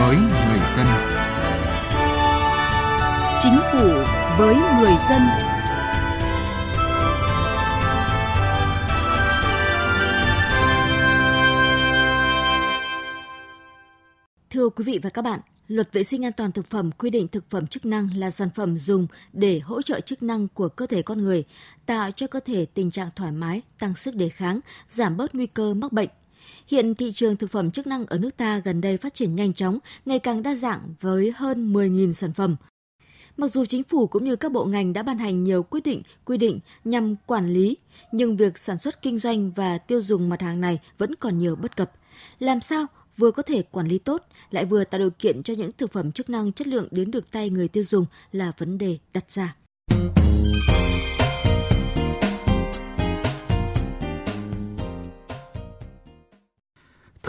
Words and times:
với 0.00 0.16
người 0.16 0.60
dân. 0.76 0.86
Chính 3.40 3.58
phủ 3.72 3.88
với 4.38 4.54
người 4.54 4.94
dân. 5.08 5.22
Thưa 14.50 14.68
quý 14.68 14.84
vị 14.84 14.98
và 15.02 15.10
các 15.10 15.22
bạn, 15.22 15.40
Luật 15.70 15.92
vệ 15.92 16.04
sinh 16.04 16.24
an 16.24 16.32
toàn 16.32 16.52
thực 16.52 16.66
phẩm 16.66 16.90
quy 16.92 17.10
định 17.10 17.28
thực 17.28 17.50
phẩm 17.50 17.66
chức 17.66 17.84
năng 17.84 18.08
là 18.16 18.30
sản 18.30 18.50
phẩm 18.54 18.78
dùng 18.78 19.06
để 19.32 19.60
hỗ 19.64 19.82
trợ 19.82 20.00
chức 20.00 20.22
năng 20.22 20.48
của 20.48 20.68
cơ 20.68 20.86
thể 20.86 21.02
con 21.02 21.22
người, 21.22 21.44
tạo 21.86 22.10
cho 22.10 22.26
cơ 22.26 22.40
thể 22.40 22.66
tình 22.74 22.90
trạng 22.90 23.08
thoải 23.16 23.32
mái, 23.32 23.62
tăng 23.78 23.94
sức 23.94 24.14
đề 24.14 24.28
kháng, 24.28 24.60
giảm 24.88 25.16
bớt 25.16 25.34
nguy 25.34 25.46
cơ 25.46 25.74
mắc 25.74 25.92
bệnh. 25.92 26.08
Hiện 26.66 26.94
thị 26.94 27.12
trường 27.12 27.36
thực 27.36 27.50
phẩm 27.50 27.70
chức 27.70 27.86
năng 27.86 28.06
ở 28.06 28.18
nước 28.18 28.36
ta 28.36 28.58
gần 28.58 28.80
đây 28.80 28.96
phát 28.96 29.14
triển 29.14 29.34
nhanh 29.34 29.52
chóng, 29.52 29.78
ngày 30.04 30.18
càng 30.18 30.42
đa 30.42 30.54
dạng 30.54 30.94
với 31.00 31.32
hơn 31.36 31.72
10.000 31.72 32.12
sản 32.12 32.32
phẩm. 32.32 32.56
Mặc 33.36 33.52
dù 33.52 33.64
chính 33.64 33.82
phủ 33.82 34.06
cũng 34.06 34.24
như 34.24 34.36
các 34.36 34.52
bộ 34.52 34.64
ngành 34.64 34.92
đã 34.92 35.02
ban 35.02 35.18
hành 35.18 35.44
nhiều 35.44 35.62
quyết 35.62 35.80
định, 35.84 36.02
quy 36.24 36.36
định 36.38 36.60
nhằm 36.84 37.16
quản 37.26 37.52
lý, 37.52 37.76
nhưng 38.12 38.36
việc 38.36 38.58
sản 38.58 38.78
xuất 38.78 39.02
kinh 39.02 39.18
doanh 39.18 39.50
và 39.50 39.78
tiêu 39.78 40.02
dùng 40.02 40.28
mặt 40.28 40.40
hàng 40.42 40.60
này 40.60 40.78
vẫn 40.98 41.14
còn 41.14 41.38
nhiều 41.38 41.56
bất 41.56 41.76
cập. 41.76 41.92
Làm 42.38 42.60
sao 42.60 42.86
vừa 43.16 43.30
có 43.30 43.42
thể 43.42 43.62
quản 43.62 43.86
lý 43.86 43.98
tốt, 43.98 44.22
lại 44.50 44.64
vừa 44.64 44.84
tạo 44.84 44.98
điều 44.98 45.10
kiện 45.10 45.42
cho 45.42 45.54
những 45.54 45.72
thực 45.72 45.92
phẩm 45.92 46.12
chức 46.12 46.30
năng 46.30 46.52
chất 46.52 46.66
lượng 46.66 46.88
đến 46.90 47.10
được 47.10 47.30
tay 47.30 47.50
người 47.50 47.68
tiêu 47.68 47.84
dùng 47.84 48.06
là 48.32 48.52
vấn 48.58 48.78
đề 48.78 48.98
đặt 49.12 49.32
ra. 49.32 49.56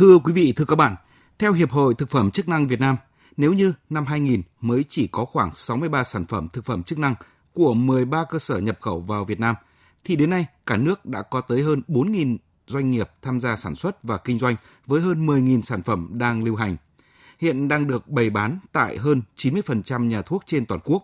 Thưa 0.02 0.18
quý 0.18 0.34
vị, 0.34 0.54
thưa 0.56 0.66
các 0.66 0.76
bạn, 0.76 0.96
theo 1.40 1.54
Hiệp 1.54 1.72
hội 1.72 1.94
Thực 1.94 2.10
phẩm 2.10 2.32
chức 2.32 2.48
năng 2.48 2.68
Việt 2.68 2.80
Nam, 2.80 2.98
nếu 3.38 3.54
như 3.54 3.74
năm 3.90 4.06
2000 4.06 4.42
mới 4.62 4.86
chỉ 4.90 5.08
có 5.08 5.26
khoảng 5.26 5.54
63 5.54 6.04
sản 6.04 6.26
phẩm 6.26 6.48
thực 6.54 6.66
phẩm 6.66 6.84
chức 6.84 7.00
năng 7.00 7.16
của 7.54 7.74
13 7.74 8.26
cơ 8.30 8.40
sở 8.40 8.58
nhập 8.60 8.78
khẩu 8.82 9.00
vào 9.00 9.24
Việt 9.24 9.40
Nam, 9.40 9.56
thì 10.04 10.16
đến 10.16 10.30
nay 10.30 10.46
cả 10.66 10.78
nước 10.78 11.06
đã 11.06 11.22
có 11.22 11.42
tới 11.42 11.64
hơn 11.64 11.82
4.000 11.88 12.38
doanh 12.68 12.92
nghiệp 12.92 13.10
tham 13.22 13.40
gia 13.40 13.56
sản 13.56 13.76
xuất 13.76 14.04
và 14.04 14.18
kinh 14.18 14.40
doanh 14.40 14.56
với 14.86 15.02
hơn 15.02 15.28
10.000 15.28 15.62
sản 15.62 15.84
phẩm 15.84 16.10
đang 16.12 16.44
lưu 16.44 16.56
hành. 16.56 16.78
Hiện 17.40 17.68
đang 17.68 17.88
được 17.88 18.08
bày 18.08 18.30
bán 18.30 18.60
tại 18.72 18.98
hơn 18.98 19.22
90% 19.38 20.08
nhà 20.08 20.22
thuốc 20.22 20.44
trên 20.46 20.66
toàn 20.66 20.82
quốc. 20.84 21.04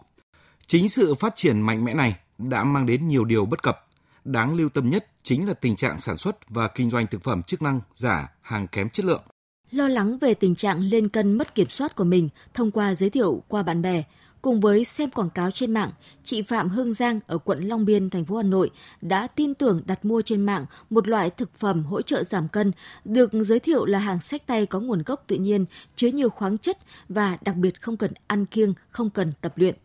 Chính 0.67 0.89
sự 0.89 1.15
phát 1.15 1.35
triển 1.35 1.61
mạnh 1.61 1.85
mẽ 1.85 1.93
này 1.93 2.15
đã 2.37 2.63
mang 2.63 2.85
đến 2.85 3.07
nhiều 3.07 3.25
điều 3.25 3.45
bất 3.45 3.63
cập. 3.63 3.86
Đáng 4.27 4.55
lưu 4.55 4.69
tâm 4.69 4.89
nhất 4.89 5.05
chính 5.23 5.47
là 5.47 5.53
tình 5.53 5.75
trạng 5.75 5.99
sản 5.99 6.17
xuất 6.17 6.49
và 6.49 6.67
kinh 6.67 6.89
doanh 6.89 7.07
thực 7.07 7.23
phẩm 7.23 7.43
chức 7.43 7.61
năng 7.61 7.81
giả, 7.95 8.27
hàng 8.41 8.67
kém 8.67 8.89
chất 8.89 9.05
lượng. 9.05 9.23
Lo 9.71 9.87
lắng 9.87 10.17
về 10.17 10.33
tình 10.33 10.55
trạng 10.55 10.79
lên 10.79 11.09
cân 11.09 11.33
mất 11.33 11.55
kiểm 11.55 11.69
soát 11.69 11.95
của 11.95 12.03
mình 12.03 12.29
thông 12.53 12.71
qua 12.71 12.95
giới 12.95 13.09
thiệu 13.09 13.43
qua 13.47 13.63
bạn 13.63 13.81
bè, 13.81 14.03
Cùng 14.41 14.59
với 14.59 14.85
xem 14.85 15.11
quảng 15.11 15.29
cáo 15.29 15.51
trên 15.51 15.73
mạng, 15.73 15.91
chị 16.23 16.41
Phạm 16.41 16.69
Hương 16.69 16.93
Giang 16.93 17.19
ở 17.27 17.37
quận 17.37 17.59
Long 17.59 17.85
Biên, 17.85 18.09
thành 18.09 18.25
phố 18.25 18.37
Hà 18.37 18.43
Nội 18.43 18.69
đã 19.01 19.27
tin 19.27 19.53
tưởng 19.53 19.81
đặt 19.85 20.05
mua 20.05 20.21
trên 20.21 20.41
mạng 20.41 20.65
một 20.89 21.07
loại 21.07 21.29
thực 21.29 21.55
phẩm 21.55 21.83
hỗ 21.83 22.01
trợ 22.01 22.23
giảm 22.23 22.47
cân 22.47 22.71
được 23.05 23.31
giới 23.33 23.59
thiệu 23.59 23.85
là 23.85 23.99
hàng 23.99 24.21
sách 24.21 24.47
tay 24.47 24.65
có 24.65 24.79
nguồn 24.79 25.03
gốc 25.03 25.23
tự 25.27 25.35
nhiên, 25.35 25.65
chứa 25.95 26.07
nhiều 26.07 26.29
khoáng 26.29 26.57
chất 26.57 26.77
và 27.09 27.37
đặc 27.41 27.55
biệt 27.55 27.81
không 27.81 27.97
cần 27.97 28.11
ăn 28.27 28.45
kiêng, 28.45 28.73
không 28.89 29.09
cần 29.09 29.31
tập 29.41 29.53
luyện. 29.55 29.75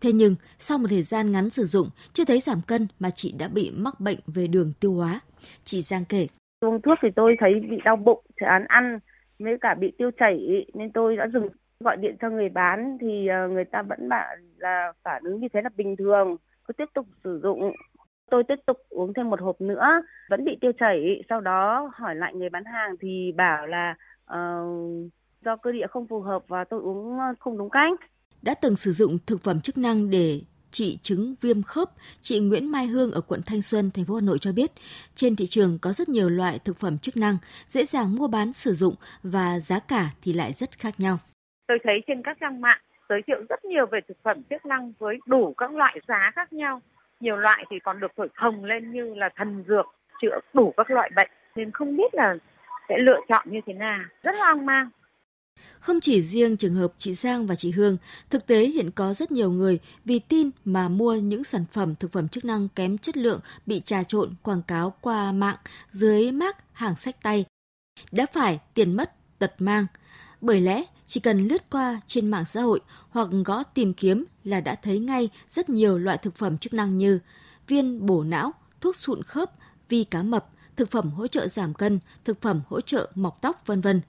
Thế 0.00 0.12
nhưng, 0.12 0.34
sau 0.58 0.78
một 0.78 0.86
thời 0.90 1.02
gian 1.02 1.32
ngắn 1.32 1.50
sử 1.50 1.64
dụng, 1.64 1.90
chưa 2.12 2.24
thấy 2.24 2.40
giảm 2.40 2.60
cân 2.66 2.86
mà 3.00 3.10
chị 3.10 3.34
đã 3.38 3.48
bị 3.48 3.72
mắc 3.76 4.00
bệnh 4.00 4.18
về 4.26 4.46
đường 4.46 4.72
tiêu 4.80 4.92
hóa. 4.92 5.20
Chị 5.64 5.82
Giang 5.82 6.04
kể. 6.04 6.26
Uống 6.60 6.82
thuốc 6.82 6.98
thì 7.02 7.08
tôi 7.16 7.36
thấy 7.40 7.54
bị 7.70 7.76
đau 7.84 7.96
bụng, 7.96 8.24
chán 8.40 8.64
ăn, 8.68 8.98
với 9.38 9.58
cả 9.60 9.74
bị 9.74 9.92
tiêu 9.98 10.10
chảy 10.18 10.66
nên 10.74 10.92
tôi 10.92 11.16
đã 11.16 11.28
dừng 11.28 11.48
gọi 11.80 11.96
điện 11.96 12.16
cho 12.20 12.30
người 12.30 12.48
bán 12.48 12.98
thì 13.00 13.26
ờ, 13.26 13.48
người 13.48 13.64
ta 13.64 13.82
vẫn 13.82 14.08
bảo 14.08 14.26
là 14.56 14.92
phản 15.04 15.22
ứng 15.24 15.40
như 15.40 15.48
thế 15.52 15.62
là 15.62 15.70
bình 15.76 15.96
thường 15.96 16.36
cứ 16.64 16.72
tiếp 16.72 16.84
tục 16.94 17.06
sử 17.24 17.40
dụng 17.42 17.72
tôi 18.30 18.42
tiếp 18.48 18.56
tục 18.66 18.76
uống 18.88 19.14
thêm 19.14 19.30
một 19.30 19.40
hộp 19.40 19.60
nữa 19.60 20.02
vẫn 20.30 20.44
bị 20.44 20.58
tiêu 20.60 20.72
chảy 20.78 21.22
sau 21.28 21.40
đó 21.40 21.90
hỏi 21.94 22.14
lại 22.14 22.34
người 22.34 22.48
bán 22.48 22.64
hàng 22.64 22.94
thì 23.00 23.32
bảo 23.36 23.66
là 23.66 23.94
uh, 24.32 25.10
do 25.44 25.56
cơ 25.56 25.72
địa 25.72 25.86
không 25.90 26.06
phù 26.06 26.20
hợp 26.20 26.42
và 26.48 26.64
tôi 26.64 26.80
uống 26.80 27.18
không 27.38 27.58
đúng 27.58 27.70
cách 27.70 28.00
đã 28.42 28.54
từng 28.54 28.76
sử 28.76 28.92
dụng 28.92 29.18
thực 29.26 29.42
phẩm 29.44 29.60
chức 29.60 29.78
năng 29.78 30.10
để 30.10 30.40
trị 30.70 30.98
chứng 31.02 31.34
viêm 31.40 31.62
khớp, 31.62 31.88
chị 32.20 32.40
Nguyễn 32.40 32.72
Mai 32.72 32.86
Hương 32.86 33.12
ở 33.12 33.20
quận 33.20 33.40
Thanh 33.46 33.62
Xuân, 33.62 33.90
thành 33.94 34.04
phố 34.04 34.14
Hà 34.14 34.20
Nội 34.20 34.38
cho 34.38 34.52
biết, 34.52 34.70
trên 35.14 35.36
thị 35.36 35.46
trường 35.46 35.78
có 35.82 35.92
rất 35.92 36.08
nhiều 36.08 36.28
loại 36.28 36.58
thực 36.64 36.76
phẩm 36.76 36.98
chức 36.98 37.16
năng 37.16 37.36
dễ 37.68 37.84
dàng 37.84 38.14
mua 38.14 38.28
bán 38.28 38.52
sử 38.52 38.74
dụng 38.74 38.94
và 39.22 39.58
giá 39.58 39.78
cả 39.78 40.10
thì 40.22 40.32
lại 40.32 40.52
rất 40.52 40.78
khác 40.78 40.94
nhau. 40.98 41.16
Tôi 41.68 41.78
thấy 41.84 41.94
trên 42.06 42.22
các 42.22 42.36
trang 42.40 42.60
mạng 42.60 42.80
giới 43.08 43.20
thiệu 43.26 43.36
rất 43.48 43.64
nhiều 43.64 43.86
về 43.86 44.00
thực 44.08 44.16
phẩm 44.22 44.42
chức 44.50 44.66
năng 44.66 44.92
với 44.98 45.18
đủ 45.26 45.54
các 45.58 45.70
loại 45.70 46.00
giá 46.08 46.32
khác 46.34 46.52
nhau. 46.52 46.80
Nhiều 47.20 47.36
loại 47.36 47.64
thì 47.70 47.76
còn 47.84 48.00
được 48.00 48.12
thổi 48.16 48.28
phồng 48.40 48.64
lên 48.64 48.92
như 48.92 49.14
là 49.14 49.28
thần 49.36 49.64
dược, 49.68 49.86
chữa 50.22 50.38
đủ 50.54 50.74
các 50.76 50.90
loại 50.90 51.10
bệnh. 51.16 51.30
Nên 51.56 51.70
không 51.70 51.96
biết 51.96 52.14
là 52.14 52.36
sẽ 52.88 52.94
lựa 52.98 53.20
chọn 53.28 53.46
như 53.50 53.60
thế 53.66 53.72
nào. 53.72 54.00
Rất 54.22 54.32
hoang 54.38 54.66
mang. 54.66 54.90
Không 55.80 56.00
chỉ 56.00 56.22
riêng 56.22 56.56
trường 56.56 56.74
hợp 56.74 56.92
chị 56.98 57.14
Giang 57.14 57.46
và 57.46 57.54
chị 57.54 57.70
Hương, 57.70 57.96
thực 58.30 58.46
tế 58.46 58.66
hiện 58.66 58.90
có 58.90 59.14
rất 59.14 59.32
nhiều 59.32 59.50
người 59.50 59.78
vì 60.04 60.18
tin 60.18 60.50
mà 60.64 60.88
mua 60.88 61.14
những 61.14 61.44
sản 61.44 61.64
phẩm 61.72 61.94
thực 61.94 62.12
phẩm 62.12 62.28
chức 62.28 62.44
năng 62.44 62.68
kém 62.68 62.98
chất 62.98 63.16
lượng 63.16 63.40
bị 63.66 63.80
trà 63.80 64.02
trộn 64.02 64.34
quảng 64.42 64.62
cáo 64.62 64.94
qua 65.00 65.32
mạng 65.32 65.56
dưới 65.90 66.32
mác 66.32 66.56
hàng 66.72 66.96
sách 66.96 67.22
tay. 67.22 67.44
Đã 68.12 68.26
phải 68.32 68.60
tiền 68.74 68.96
mất, 68.96 69.38
tật 69.38 69.54
mang. 69.58 69.86
Bởi 70.40 70.60
lẽ 70.60 70.84
chỉ 71.06 71.20
cần 71.20 71.48
lướt 71.48 71.70
qua 71.70 72.00
trên 72.06 72.30
mạng 72.30 72.44
xã 72.44 72.60
hội 72.62 72.80
hoặc 73.10 73.28
gõ 73.44 73.62
tìm 73.62 73.94
kiếm 73.94 74.24
là 74.44 74.60
đã 74.60 74.74
thấy 74.74 74.98
ngay 74.98 75.28
rất 75.50 75.68
nhiều 75.68 75.98
loại 75.98 76.18
thực 76.18 76.34
phẩm 76.34 76.58
chức 76.58 76.72
năng 76.74 76.98
như 76.98 77.18
viên 77.66 78.06
bổ 78.06 78.24
não, 78.24 78.52
thuốc 78.80 78.96
sụn 78.96 79.22
khớp, 79.22 79.52
vi 79.88 80.04
cá 80.04 80.22
mập, 80.22 80.48
thực 80.76 80.90
phẩm 80.90 81.10
hỗ 81.10 81.26
trợ 81.26 81.48
giảm 81.48 81.74
cân, 81.74 81.98
thực 82.24 82.40
phẩm 82.40 82.60
hỗ 82.68 82.80
trợ 82.80 83.10
mọc 83.14 83.38
tóc 83.40 83.62
vân 83.66 83.80
vân. 83.80 84.00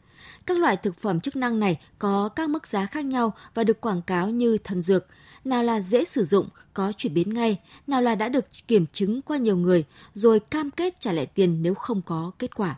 Các 0.46 0.58
loại 0.58 0.78
thực 0.78 0.96
phẩm 0.96 1.20
chức 1.20 1.36
năng 1.36 1.60
này 1.60 1.80
có 2.00 2.30
các 2.36 2.50
mức 2.50 2.68
giá 2.68 2.86
khác 2.86 3.06
nhau 3.06 3.34
và 3.54 3.64
được 3.64 3.82
quảng 3.82 4.02
cáo 4.02 4.30
như 4.30 4.58
thần 4.64 4.82
dược, 4.82 5.06
nào 5.46 5.64
là 5.64 5.82
dễ 5.82 6.06
sử 6.06 6.24
dụng, 6.24 6.50
có 6.74 6.92
chuyển 6.98 7.14
biến 7.14 7.34
ngay, 7.34 7.60
nào 7.88 8.02
là 8.02 8.16
đã 8.16 8.30
được 8.30 8.46
kiểm 8.68 8.86
chứng 8.94 9.22
qua 9.22 9.38
nhiều 9.38 9.56
người, 9.56 9.86
rồi 10.14 10.40
cam 10.40 10.72
kết 10.72 11.00
trả 11.00 11.12
lại 11.12 11.26
tiền 11.26 11.62
nếu 11.62 11.74
không 11.74 12.02
có 12.06 12.32
kết 12.40 12.56
quả. 12.56 12.76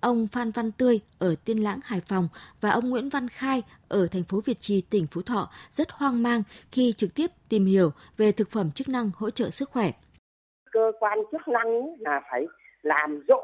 Ông 0.00 0.26
Phan 0.26 0.50
Văn 0.50 0.72
Tươi 0.72 1.00
ở 1.18 1.34
Tiên 1.44 1.58
Lãng, 1.58 1.80
Hải 1.84 2.00
Phòng 2.00 2.28
và 2.60 2.70
ông 2.70 2.90
Nguyễn 2.90 3.08
Văn 3.08 3.28
Khai 3.28 3.62
ở 3.88 4.06
thành 4.06 4.24
phố 4.24 4.40
Việt 4.44 4.60
Trì, 4.60 4.80
tỉnh 4.80 5.06
Phú 5.10 5.22
Thọ 5.22 5.50
rất 5.70 5.90
hoang 5.90 6.22
mang 6.22 6.42
khi 6.72 6.92
trực 6.96 7.14
tiếp 7.14 7.30
tìm 7.48 7.66
hiểu 7.66 7.90
về 8.16 8.32
thực 8.32 8.50
phẩm 8.50 8.70
chức 8.70 8.88
năng 8.88 9.10
hỗ 9.16 9.30
trợ 9.30 9.50
sức 9.50 9.70
khỏe. 9.70 9.92
Cơ 10.72 10.92
quan 11.00 11.18
chức 11.32 11.48
năng 11.48 11.86
là 11.98 12.20
phải 12.30 12.46
làm 12.82 13.20
rõ 13.28 13.40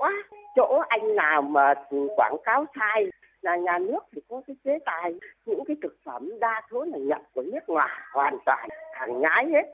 chỗ 0.56 0.82
anh 0.88 1.16
nào 1.16 1.42
mà 1.42 1.74
quảng 2.16 2.36
cáo 2.44 2.66
sai 2.78 3.04
là 3.46 3.56
nhà 3.56 3.78
nước 3.78 4.00
thì 4.12 4.20
có 4.28 4.42
cái 4.46 4.56
chế 4.64 4.78
tài, 4.84 5.14
những 5.46 5.64
cái 5.66 5.76
thực 5.82 5.96
phẩm 6.04 6.30
đa 6.40 6.62
số 6.70 6.84
là 6.84 6.98
nhập 6.98 7.22
của 7.34 7.42
nước 7.52 7.68
ngoài 7.68 7.90
hoàn 8.12 8.38
toàn, 8.46 8.68
hàng 8.94 9.20
nhái 9.20 9.46
hết. 9.50 9.72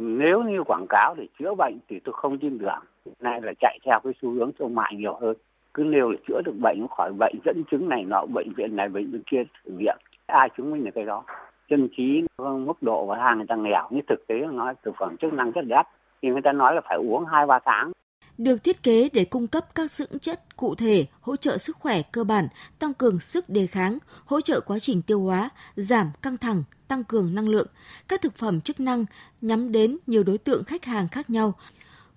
Nếu 0.00 0.42
như 0.42 0.62
quảng 0.66 0.86
cáo 0.88 1.14
để 1.18 1.26
chữa 1.38 1.54
bệnh 1.54 1.78
thì 1.88 2.00
tôi 2.04 2.12
không 2.16 2.38
tin 2.38 2.58
tưởng. 2.58 3.14
Nay 3.20 3.40
là 3.42 3.52
chạy 3.60 3.78
theo 3.84 4.00
cái 4.04 4.12
xu 4.22 4.30
hướng 4.30 4.50
thương 4.58 4.74
mại 4.74 4.94
nhiều 4.94 5.14
hơn. 5.20 5.36
Cứ 5.74 5.84
nêu 5.84 6.10
là 6.10 6.16
chữa 6.28 6.40
được 6.44 6.54
bệnh 6.62 6.86
khỏi 6.90 7.12
bệnh, 7.18 7.34
dẫn 7.44 7.62
chứng 7.70 7.88
này 7.88 8.04
nọ, 8.04 8.26
bệnh 8.34 8.52
viện 8.56 8.76
này, 8.76 8.88
bệnh 8.88 9.10
viện 9.10 9.22
kia 9.26 9.42
thử 9.64 9.70
nghiệm. 9.78 9.96
Ai 10.26 10.48
chứng 10.56 10.70
minh 10.70 10.84
được 10.84 10.90
cái 10.94 11.04
đó? 11.04 11.24
Chân 11.68 11.88
trí, 11.96 12.22
mức 12.38 12.82
độ 12.82 13.06
và 13.06 13.18
hàng 13.18 13.36
người 13.36 13.46
ta 13.46 13.56
nghèo. 13.56 13.88
Như 13.90 14.00
thực 14.08 14.26
tế 14.26 14.34
nói, 14.52 14.74
thực 14.82 14.94
phẩm 14.98 15.16
chức 15.16 15.32
năng 15.32 15.50
rất 15.50 15.62
đắt. 15.64 15.86
Thì 16.22 16.28
người 16.28 16.42
ta 16.42 16.52
nói 16.52 16.74
là 16.74 16.80
phải 16.80 16.98
uống 16.98 17.24
hai 17.24 17.46
ba 17.46 17.58
tháng 17.58 17.92
được 18.38 18.64
thiết 18.64 18.82
kế 18.82 19.08
để 19.12 19.24
cung 19.24 19.46
cấp 19.46 19.74
các 19.74 19.92
dưỡng 19.92 20.18
chất 20.18 20.56
cụ 20.56 20.74
thể, 20.74 21.06
hỗ 21.20 21.36
trợ 21.36 21.58
sức 21.58 21.76
khỏe 21.76 22.02
cơ 22.02 22.24
bản, 22.24 22.48
tăng 22.78 22.94
cường 22.94 23.20
sức 23.20 23.48
đề 23.48 23.66
kháng, 23.66 23.98
hỗ 24.24 24.40
trợ 24.40 24.60
quá 24.60 24.78
trình 24.78 25.02
tiêu 25.02 25.20
hóa, 25.20 25.50
giảm 25.76 26.10
căng 26.22 26.38
thẳng, 26.38 26.64
tăng 26.88 27.04
cường 27.04 27.34
năng 27.34 27.48
lượng. 27.48 27.66
Các 28.08 28.22
thực 28.22 28.34
phẩm 28.34 28.60
chức 28.60 28.80
năng 28.80 29.04
nhắm 29.40 29.72
đến 29.72 29.98
nhiều 30.06 30.22
đối 30.22 30.38
tượng 30.38 30.64
khách 30.64 30.84
hàng 30.84 31.08
khác 31.08 31.30
nhau, 31.30 31.54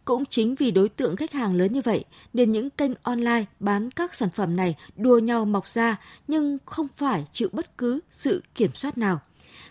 cũng 0.05 0.25
chính 0.25 0.55
vì 0.55 0.71
đối 0.71 0.89
tượng 0.89 1.15
khách 1.15 1.31
hàng 1.31 1.53
lớn 1.53 1.73
như 1.73 1.81
vậy 1.81 2.05
nên 2.33 2.51
những 2.51 2.69
kênh 2.69 2.91
online 3.03 3.45
bán 3.59 3.91
các 3.91 4.15
sản 4.15 4.29
phẩm 4.29 4.55
này 4.55 4.75
đua 4.95 5.19
nhau 5.19 5.45
mọc 5.45 5.67
ra 5.67 5.97
nhưng 6.27 6.57
không 6.65 6.87
phải 6.87 7.25
chịu 7.31 7.49
bất 7.51 7.77
cứ 7.77 7.99
sự 8.11 8.43
kiểm 8.55 8.71
soát 8.75 8.97
nào. 8.97 9.19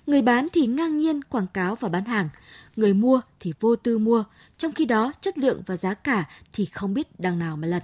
Người 0.07 0.23
bán 0.23 0.47
thì 0.53 0.67
ngang 0.67 0.99
nhiên 0.99 1.25
quảng 1.25 1.47
cáo 1.55 1.75
và 1.75 1.89
bán 1.89 2.05
hàng, 2.05 2.29
người 2.77 2.95
mua 2.95 3.21
thì 3.41 3.53
vô 3.61 3.77
tư 3.77 3.99
mua, 3.99 4.25
trong 4.59 4.73
khi 4.73 4.85
đó 4.85 5.13
chất 5.21 5.39
lượng 5.39 5.63
và 5.67 5.77
giá 5.77 5.95
cả 5.95 6.25
thì 6.53 6.65
không 6.65 6.95
biết 6.95 7.21
đằng 7.21 7.39
nào 7.39 7.57
mà 7.57 7.69
lần. 7.69 7.83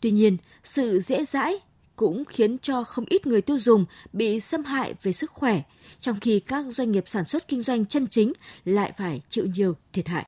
Tuy 0.00 0.10
nhiên, 0.10 0.36
sự 0.64 1.00
dễ 1.00 1.24
dãi 1.24 1.58
cũng 1.96 2.24
khiến 2.24 2.58
cho 2.58 2.84
không 2.84 3.04
ít 3.08 3.26
người 3.26 3.42
tiêu 3.42 3.58
dùng 3.58 3.84
bị 4.12 4.40
xâm 4.40 4.64
hại 4.64 4.94
về 5.02 5.12
sức 5.12 5.30
khỏe, 5.30 5.62
trong 6.00 6.20
khi 6.20 6.40
các 6.40 6.64
doanh 6.74 6.92
nghiệp 6.92 7.04
sản 7.06 7.24
xuất 7.24 7.48
kinh 7.48 7.62
doanh 7.62 7.86
chân 7.86 8.06
chính 8.06 8.32
lại 8.64 8.92
phải 8.96 9.20
chịu 9.28 9.46
nhiều 9.54 9.76
thiệt 9.92 10.08
hại. 10.08 10.24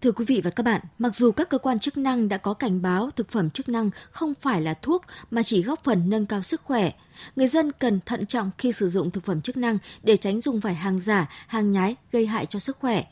Thưa 0.00 0.12
quý 0.12 0.24
vị 0.28 0.40
và 0.44 0.50
các 0.50 0.62
bạn, 0.62 0.80
mặc 0.98 1.16
dù 1.16 1.32
các 1.32 1.48
cơ 1.48 1.58
quan 1.58 1.78
chức 1.78 1.96
năng 1.96 2.28
đã 2.28 2.36
có 2.36 2.54
cảnh 2.54 2.82
báo 2.82 3.10
thực 3.10 3.28
phẩm 3.28 3.50
chức 3.50 3.68
năng 3.68 3.90
không 4.10 4.34
phải 4.40 4.62
là 4.62 4.74
thuốc 4.74 5.02
mà 5.30 5.42
chỉ 5.42 5.62
góp 5.62 5.84
phần 5.84 6.10
nâng 6.10 6.26
cao 6.26 6.42
sức 6.42 6.60
khỏe, 6.64 6.90
người 7.36 7.48
dân 7.48 7.72
cần 7.72 8.00
thận 8.06 8.26
trọng 8.26 8.50
khi 8.58 8.72
sử 8.72 8.88
dụng 8.88 9.10
thực 9.10 9.24
phẩm 9.24 9.40
chức 9.40 9.56
năng 9.56 9.78
để 10.02 10.16
tránh 10.16 10.40
dùng 10.40 10.60
phải 10.60 10.74
hàng 10.74 11.00
giả, 11.00 11.28
hàng 11.46 11.72
nhái 11.72 11.96
gây 12.12 12.26
hại 12.26 12.46
cho 12.46 12.58
sức 12.58 12.76
khỏe. 12.80 13.04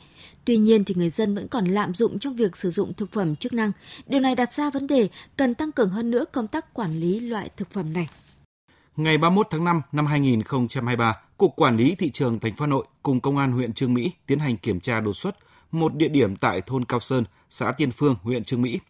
Tuy 0.45 0.57
nhiên 0.57 0.85
thì 0.85 0.95
người 0.95 1.11
dân 1.11 1.35
vẫn 1.35 1.49
còn 1.49 1.65
lạm 1.65 1.95
dụng 1.95 2.19
trong 2.19 2.37
việc 2.37 2.57
sử 2.57 2.71
dụng 2.71 2.95
thực 2.95 3.13
phẩm 3.13 3.37
chức 3.37 3.53
năng. 3.53 3.73
Điều 4.07 4.21
này 4.21 4.35
đặt 4.35 4.53
ra 4.53 4.71
vấn 4.71 4.87
đề 4.87 5.09
cần 5.37 5.55
tăng 5.55 5.73
cường 5.73 5.91
hơn 5.91 6.11
nữa 6.11 6.25
công 6.33 6.47
tác 6.47 6.75
quản 6.75 6.91
lý 6.91 7.21
loại 7.21 7.51
thực 7.57 7.71
phẩm 7.71 7.93
này. 7.93 8.09
Ngày 8.97 9.19
31 9.19 9.47
tháng 9.51 9.65
5 9.65 9.83
năm 9.93 10.07
2023, 10.07 11.17
Cục 11.37 11.57
Quản 11.57 11.77
lý 11.77 11.95
Thị 11.95 12.11
trường 12.11 12.41
thành 12.41 12.57
phố 12.57 12.63
Hà 12.63 12.67
Nội 12.67 12.87
cùng 13.03 13.21
Công 13.21 13.39
an 13.39 13.53
huyện 13.53 13.73
Trương 13.73 13.95
Mỹ 13.95 14.13
tiến 14.27 14.39
hành 14.39 14.57
kiểm 14.57 14.81
tra 14.81 15.01
đột 15.01 15.17
xuất 15.17 15.37
một 15.77 15.95
địa 15.95 16.09
điểm 16.09 16.37
tại 16.37 16.61
thôn 16.61 16.85
Cao 16.85 17.01
Sơn, 17.01 17.25
xã 17.51 17.73
Tiên 17.73 17.91
Phương, 17.91 18.17
huyện 18.23 18.45
Trương 18.45 18.63
Mỹ. 18.63 18.81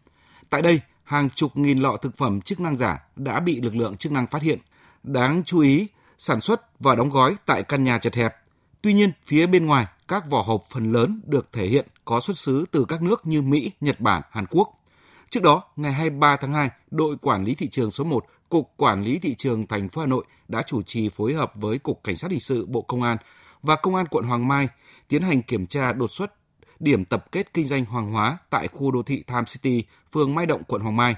Tại 0.49 0.61
đây, 0.61 0.79
hàng 1.03 1.29
chục 1.29 1.57
nghìn 1.57 1.77
lọ 1.77 1.97
thực 1.97 2.17
phẩm 2.17 2.41
chức 2.41 2.59
năng 2.59 2.77
giả 2.77 2.99
đã 3.15 3.39
bị 3.39 3.61
lực 3.61 3.75
lượng 3.75 3.97
chức 3.97 4.11
năng 4.11 4.27
phát 4.27 4.41
hiện. 4.41 4.59
Đáng 5.03 5.43
chú 5.45 5.59
ý, 5.59 5.87
sản 6.17 6.41
xuất 6.41 6.79
và 6.79 6.95
đóng 6.95 7.09
gói 7.09 7.35
tại 7.45 7.63
căn 7.63 7.83
nhà 7.83 7.99
chật 7.99 8.15
hẹp. 8.15 8.35
Tuy 8.81 8.93
nhiên, 8.93 9.11
phía 9.25 9.47
bên 9.47 9.65
ngoài, 9.65 9.85
các 10.07 10.29
vỏ 10.29 10.41
hộp 10.41 10.63
phần 10.69 10.91
lớn 10.91 11.21
được 11.25 11.49
thể 11.53 11.67
hiện 11.67 11.87
có 12.05 12.19
xuất 12.19 12.37
xứ 12.37 12.65
từ 12.71 12.85
các 12.87 13.01
nước 13.01 13.27
như 13.27 13.41
Mỹ, 13.41 13.71
Nhật 13.81 13.99
Bản, 13.99 14.21
Hàn 14.31 14.45
Quốc. 14.49 14.83
Trước 15.29 15.43
đó, 15.43 15.63
ngày 15.75 15.93
23 15.93 16.35
tháng 16.35 16.53
2, 16.53 16.69
đội 16.91 17.17
quản 17.21 17.43
lý 17.43 17.55
thị 17.55 17.67
trường 17.69 17.91
số 17.91 18.03
1, 18.03 18.25
Cục 18.49 18.73
Quản 18.77 19.03
lý 19.03 19.19
thị 19.19 19.35
trường 19.35 19.67
thành 19.67 19.89
phố 19.89 20.01
Hà 20.01 20.07
Nội 20.07 20.25
đã 20.47 20.63
chủ 20.67 20.81
trì 20.81 21.09
phối 21.09 21.33
hợp 21.33 21.51
với 21.55 21.79
Cục 21.79 22.03
Cảnh 22.03 22.15
sát 22.15 22.31
hình 22.31 22.39
sự 22.39 22.65
Bộ 22.65 22.81
Công 22.81 23.03
an 23.03 23.17
và 23.63 23.75
Công 23.75 23.95
an 23.95 24.05
quận 24.09 24.25
Hoàng 24.25 24.47
Mai 24.47 24.67
tiến 25.07 25.21
hành 25.21 25.41
kiểm 25.41 25.67
tra 25.67 25.93
đột 25.93 26.11
xuất 26.11 26.33
điểm 26.79 27.05
tập 27.05 27.25
kết 27.31 27.53
kinh 27.53 27.67
doanh 27.67 27.85
hoàng 27.85 28.11
hóa 28.11 28.37
tại 28.49 28.67
khu 28.67 28.91
đô 28.91 29.03
thị 29.03 29.23
Time 29.27 29.43
City, 29.45 29.83
phường 30.13 30.35
Mai 30.35 30.45
Động, 30.45 30.63
quận 30.63 30.81
Hoàng 30.81 30.95
Mai. 30.95 31.15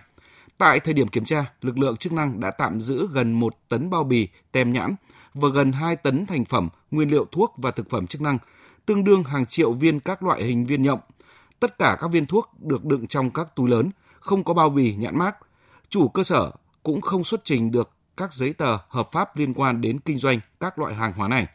Tại 0.58 0.80
thời 0.80 0.94
điểm 0.94 1.08
kiểm 1.08 1.26
tra, 1.26 1.46
lực 1.62 1.78
lượng 1.78 1.98
chức 1.98 2.14
năng 2.14 2.40
đã 2.40 2.52
tạm 2.52 2.82
giữ 2.82 3.08
gần 3.12 3.34
1 3.34 3.56
tấn 3.70 3.90
bao 3.90 4.04
bì, 4.04 4.28
tem 4.52 4.74
nhãn 4.74 4.96
và 5.34 5.50
gần 5.54 5.72
2 5.72 5.96
tấn 5.96 6.26
thành 6.26 6.46
phẩm, 6.46 6.70
nguyên 6.92 7.12
liệu 7.12 7.26
thuốc 7.32 7.54
và 7.58 7.72
thực 7.72 7.90
phẩm 7.90 8.08
chức 8.08 8.22
năng, 8.22 8.38
tương 8.86 9.04
đương 9.04 9.24
hàng 9.24 9.46
triệu 9.46 9.74
viên 9.74 10.00
các 10.00 10.24
loại 10.24 10.44
hình 10.44 10.66
viên 10.66 10.84
nhộng. 10.84 11.00
Tất 11.60 11.78
cả 11.78 11.98
các 12.00 12.08
viên 12.12 12.26
thuốc 12.26 12.50
được 12.60 12.86
đựng 12.86 13.08
trong 13.08 13.32
các 13.32 13.56
túi 13.56 13.70
lớn, 13.70 13.92
không 14.20 14.44
có 14.44 14.54
bao 14.54 14.70
bì 14.70 14.96
nhãn 14.96 15.18
mác. 15.18 15.38
Chủ 15.90 16.08
cơ 16.08 16.24
sở 16.24 16.52
cũng 16.84 17.02
không 17.02 17.24
xuất 17.24 17.42
trình 17.46 17.72
được 17.72 17.92
các 18.18 18.34
giấy 18.34 18.54
tờ 18.54 18.78
hợp 18.90 19.08
pháp 19.12 19.38
liên 19.38 19.54
quan 19.54 19.82
đến 19.82 20.00
kinh 20.00 20.20
doanh 20.20 20.40
các 20.60 20.80
loại 20.80 20.94
hàng 20.96 21.14
hóa 21.14 21.28
này. 21.28 21.48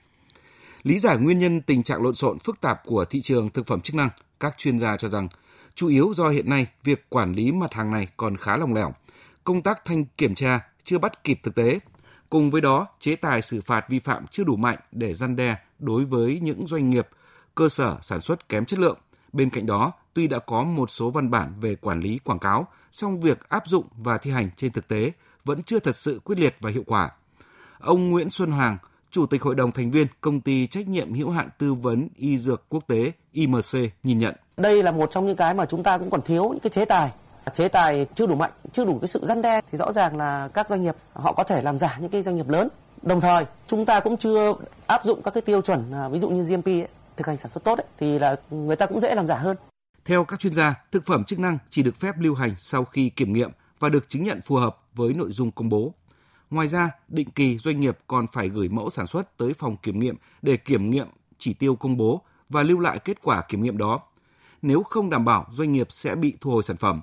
Lý 0.85 0.99
giải 0.99 1.17
nguyên 1.17 1.39
nhân 1.39 1.63
tình 1.63 1.83
trạng 1.83 2.03
lộn 2.03 2.15
xộn 2.15 2.39
phức 2.39 2.61
tạp 2.61 2.85
của 2.85 3.05
thị 3.05 3.21
trường 3.23 3.51
thực 3.51 3.67
phẩm 3.67 3.81
chức 3.81 3.97
năng, 3.97 4.11
các 4.41 4.55
chuyên 4.59 4.79
gia 4.79 4.97
cho 4.97 5.09
rằng 5.09 5.29
chủ 5.75 5.89
yếu 5.89 6.13
do 6.15 6.29
hiện 6.29 6.51
nay 6.51 6.67
việc 6.83 7.11
quản 7.11 7.33
lý 7.33 7.53
mặt 7.53 7.73
hàng 7.73 7.91
này 7.91 8.09
còn 8.17 8.37
khá 8.37 8.57
lỏng 8.57 8.75
lẻo, 8.75 8.95
công 9.45 9.63
tác 9.63 9.85
thanh 9.85 10.05
kiểm 10.05 10.35
tra 10.35 10.61
chưa 10.83 10.99
bắt 10.99 11.25
kịp 11.25 11.41
thực 11.43 11.55
tế. 11.55 11.79
Cùng 12.31 12.51
với 12.51 12.61
đó, 12.61 12.87
chế 12.99 13.17
tài 13.17 13.43
xử 13.43 13.61
phạt 13.61 13.89
vi 13.89 13.99
phạm 13.99 14.27
chưa 14.27 14.45
đủ 14.45 14.57
mạnh 14.57 14.79
để 14.93 15.15
răn 15.15 15.37
đe 15.37 15.57
đối 15.79 16.05
với 16.05 16.41
những 16.43 16.67
doanh 16.67 16.91
nghiệp, 16.91 17.09
cơ 17.55 17.69
sở 17.69 17.99
sản 18.03 18.21
xuất 18.21 18.49
kém 18.49 18.65
chất 18.65 18.79
lượng. 18.79 18.99
Bên 19.33 19.51
cạnh 19.51 19.67
đó, 19.67 19.93
tuy 20.15 20.27
đã 20.27 20.39
có 20.39 20.65
một 20.65 20.91
số 20.91 21.11
văn 21.11 21.31
bản 21.31 21.55
về 21.61 21.75
quản 21.75 22.01
lý 22.01 22.19
quảng 22.19 22.39
cáo, 22.39 22.69
song 22.93 23.21
việc 23.21 23.49
áp 23.49 23.67
dụng 23.67 23.87
và 23.97 24.19
thi 24.19 24.31
hành 24.31 24.51
trên 24.57 24.73
thực 24.73 24.89
tế 24.89 25.13
vẫn 25.45 25.63
chưa 25.63 25.79
thật 25.79 25.97
sự 25.97 26.21
quyết 26.25 26.39
liệt 26.39 26.57
và 26.61 26.71
hiệu 26.71 26.85
quả. 26.87 27.11
Ông 27.79 28.11
Nguyễn 28.11 28.31
Xuân 28.31 28.51
Hoàng, 28.51 28.79
Chủ 29.15 29.27
tịch 29.27 29.43
Hội 29.43 29.55
đồng 29.55 29.73
thành 29.73 29.91
viên 29.91 30.07
Công 30.21 30.41
ty 30.41 30.67
trách 30.67 30.89
nhiệm 30.89 31.15
hữu 31.15 31.31
hạn 31.31 31.49
tư 31.59 31.75
vấn 31.75 32.09
y 32.17 32.39
dược 32.39 32.65
quốc 32.69 32.85
tế 32.87 33.13
IMC 33.33 33.93
nhìn 34.03 34.19
nhận. 34.19 34.35
Đây 34.57 34.83
là 34.83 34.91
một 34.91 35.11
trong 35.11 35.27
những 35.27 35.37
cái 35.37 35.55
mà 35.55 35.67
chúng 35.67 35.83
ta 35.83 35.99
cũng 35.99 36.11
còn 36.11 36.23
thiếu 36.23 36.49
những 36.49 36.61
cái 36.61 36.71
chế 36.71 36.85
tài 36.85 37.11
chế 37.53 37.69
tài 37.69 38.07
chưa 38.15 38.27
đủ 38.27 38.35
mạnh, 38.35 38.51
chưa 38.73 38.85
đủ 38.85 38.99
cái 38.99 39.09
sự 39.09 39.21
răn 39.27 39.43
đe 39.43 39.61
thì 39.73 39.79
rõ 39.79 39.93
ràng 39.93 40.17
là 40.17 40.49
các 40.55 40.69
doanh 40.69 40.83
nghiệp 40.83 40.97
họ 41.13 41.33
có 41.33 41.45
thể 41.45 41.63
làm 41.63 41.79
giả 41.79 41.97
những 42.01 42.11
cái 42.11 42.23
doanh 42.23 42.37
nghiệp 42.37 42.49
lớn. 42.49 42.69
Đồng 43.03 43.21
thời, 43.21 43.45
chúng 43.67 43.87
ta 43.87 44.01
cũng 44.01 44.17
chưa 44.17 44.55
áp 44.87 45.05
dụng 45.05 45.23
các 45.23 45.35
cái 45.35 45.41
tiêu 45.41 45.61
chuẩn 45.61 45.93
à, 45.93 46.09
ví 46.09 46.21
dụ 46.21 46.29
như 46.29 46.43
GMP 46.43 46.67
ấy, 46.67 46.89
thực 47.17 47.27
hành 47.27 47.39
sản 47.39 47.51
xuất 47.51 47.65
tốt 47.65 47.79
ấy, 47.79 47.87
thì 47.99 48.19
là 48.19 48.37
người 48.51 48.77
ta 48.77 48.87
cũng 48.87 49.01
dễ 49.01 49.15
làm 49.15 49.27
giả 49.27 49.37
hơn. 49.37 49.57
Theo 50.05 50.25
các 50.25 50.41
chuyên 50.41 50.55
gia, 50.55 50.75
thực 50.93 51.05
phẩm 51.07 51.25
chức 51.25 51.39
năng 51.39 51.59
chỉ 51.71 51.83
được 51.83 51.97
phép 51.97 52.15
lưu 52.19 52.35
hành 52.35 52.55
sau 52.57 52.85
khi 52.85 53.11
kiểm 53.11 53.33
nghiệm 53.33 53.51
và 53.79 53.89
được 53.89 54.09
chứng 54.09 54.25
nhận 54.25 54.41
phù 54.41 54.57
hợp 54.57 54.77
với 54.95 55.15
nội 55.15 55.33
dung 55.33 55.51
công 55.51 55.69
bố. 55.69 55.95
Ngoài 56.51 56.69
ra, 56.69 56.91
định 57.09 57.31
kỳ 57.31 57.59
doanh 57.59 57.81
nghiệp 57.81 57.99
còn 58.07 58.27
phải 58.27 58.49
gửi 58.49 58.69
mẫu 58.69 58.91
sản 58.91 59.07
xuất 59.07 59.37
tới 59.37 59.55
phòng 59.55 59.77
kiểm 59.77 60.01
nghiệm 60.01 60.17
để 60.43 60.57
kiểm 60.57 60.91
nghiệm 60.91 61.09
chỉ 61.39 61.55
tiêu 61.55 61.77
công 61.77 61.97
bố 61.97 62.23
và 62.49 62.63
lưu 62.63 62.81
lại 62.81 62.99
kết 62.99 63.23
quả 63.23 63.43
kiểm 63.49 63.63
nghiệm 63.63 63.79
đó. 63.79 64.01
Nếu 64.63 64.83
không 64.83 65.11
đảm 65.11 65.25
bảo, 65.25 65.47
doanh 65.53 65.73
nghiệp 65.73 65.87
sẽ 65.91 66.15
bị 66.15 66.35
thu 66.41 66.51
hồi 66.51 66.63
sản 66.63 66.77
phẩm. 66.77 67.03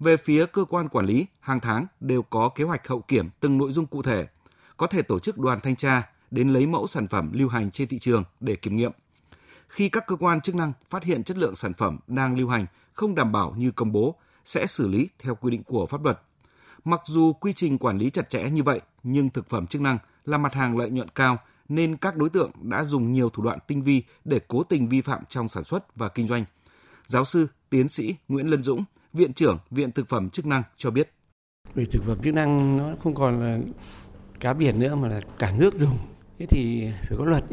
Về 0.00 0.16
phía 0.16 0.46
cơ 0.46 0.64
quan 0.64 0.88
quản 0.88 1.06
lý, 1.06 1.26
hàng 1.40 1.60
tháng 1.60 1.86
đều 2.00 2.22
có 2.22 2.48
kế 2.48 2.64
hoạch 2.64 2.88
hậu 2.88 3.00
kiểm 3.00 3.28
từng 3.40 3.58
nội 3.58 3.72
dung 3.72 3.86
cụ 3.86 4.02
thể, 4.02 4.26
có 4.76 4.86
thể 4.86 5.02
tổ 5.02 5.18
chức 5.18 5.38
đoàn 5.38 5.58
thanh 5.62 5.76
tra 5.76 6.10
đến 6.30 6.48
lấy 6.48 6.66
mẫu 6.66 6.86
sản 6.86 7.08
phẩm 7.08 7.30
lưu 7.32 7.48
hành 7.48 7.70
trên 7.70 7.88
thị 7.88 7.98
trường 7.98 8.24
để 8.40 8.56
kiểm 8.56 8.76
nghiệm. 8.76 8.92
Khi 9.68 9.88
các 9.88 10.06
cơ 10.06 10.16
quan 10.16 10.40
chức 10.40 10.54
năng 10.54 10.72
phát 10.88 11.04
hiện 11.04 11.24
chất 11.24 11.38
lượng 11.38 11.56
sản 11.56 11.74
phẩm 11.74 11.98
đang 12.06 12.38
lưu 12.38 12.48
hành 12.48 12.66
không 12.92 13.14
đảm 13.14 13.32
bảo 13.32 13.54
như 13.56 13.70
công 13.70 13.92
bố, 13.92 14.14
sẽ 14.44 14.66
xử 14.66 14.88
lý 14.88 15.08
theo 15.18 15.34
quy 15.34 15.50
định 15.50 15.62
của 15.62 15.86
pháp 15.86 16.04
luật. 16.04 16.20
Mặc 16.84 17.00
dù 17.06 17.32
quy 17.32 17.52
trình 17.52 17.78
quản 17.78 17.98
lý 17.98 18.10
chặt 18.10 18.30
chẽ 18.30 18.50
như 18.50 18.62
vậy, 18.62 18.80
nhưng 19.02 19.30
thực 19.30 19.48
phẩm 19.48 19.66
chức 19.66 19.82
năng 19.82 19.98
là 20.24 20.38
mặt 20.38 20.54
hàng 20.54 20.78
lợi 20.78 20.90
nhuận 20.90 21.08
cao 21.08 21.38
nên 21.68 21.96
các 21.96 22.16
đối 22.16 22.30
tượng 22.30 22.50
đã 22.62 22.84
dùng 22.84 23.12
nhiều 23.12 23.30
thủ 23.30 23.42
đoạn 23.42 23.58
tinh 23.66 23.82
vi 23.82 24.02
để 24.24 24.40
cố 24.48 24.62
tình 24.62 24.88
vi 24.88 25.00
phạm 25.00 25.22
trong 25.28 25.48
sản 25.48 25.64
xuất 25.64 25.96
và 25.96 26.08
kinh 26.08 26.26
doanh. 26.26 26.44
Giáo 27.06 27.24
sư, 27.24 27.46
tiến 27.70 27.88
sĩ 27.88 28.14
Nguyễn 28.28 28.46
Lân 28.46 28.62
Dũng, 28.62 28.84
Viện 29.12 29.32
trưởng 29.32 29.58
Viện 29.70 29.92
Thực 29.92 30.08
phẩm 30.08 30.30
chức 30.30 30.46
năng 30.46 30.62
cho 30.76 30.90
biết. 30.90 31.12
Vì 31.74 31.84
thực 31.84 32.02
phẩm 32.06 32.18
chức 32.22 32.34
năng 32.34 32.76
nó 32.76 32.94
không 33.02 33.14
còn 33.14 33.40
là 33.40 33.58
cá 34.40 34.52
biển 34.52 34.80
nữa 34.80 34.94
mà 34.94 35.08
là 35.08 35.20
cả 35.38 35.52
nước 35.58 35.74
dùng. 35.74 35.98
Thế 36.38 36.46
thì 36.46 36.90
phải 37.08 37.18
có 37.18 37.24
luật 37.24 37.44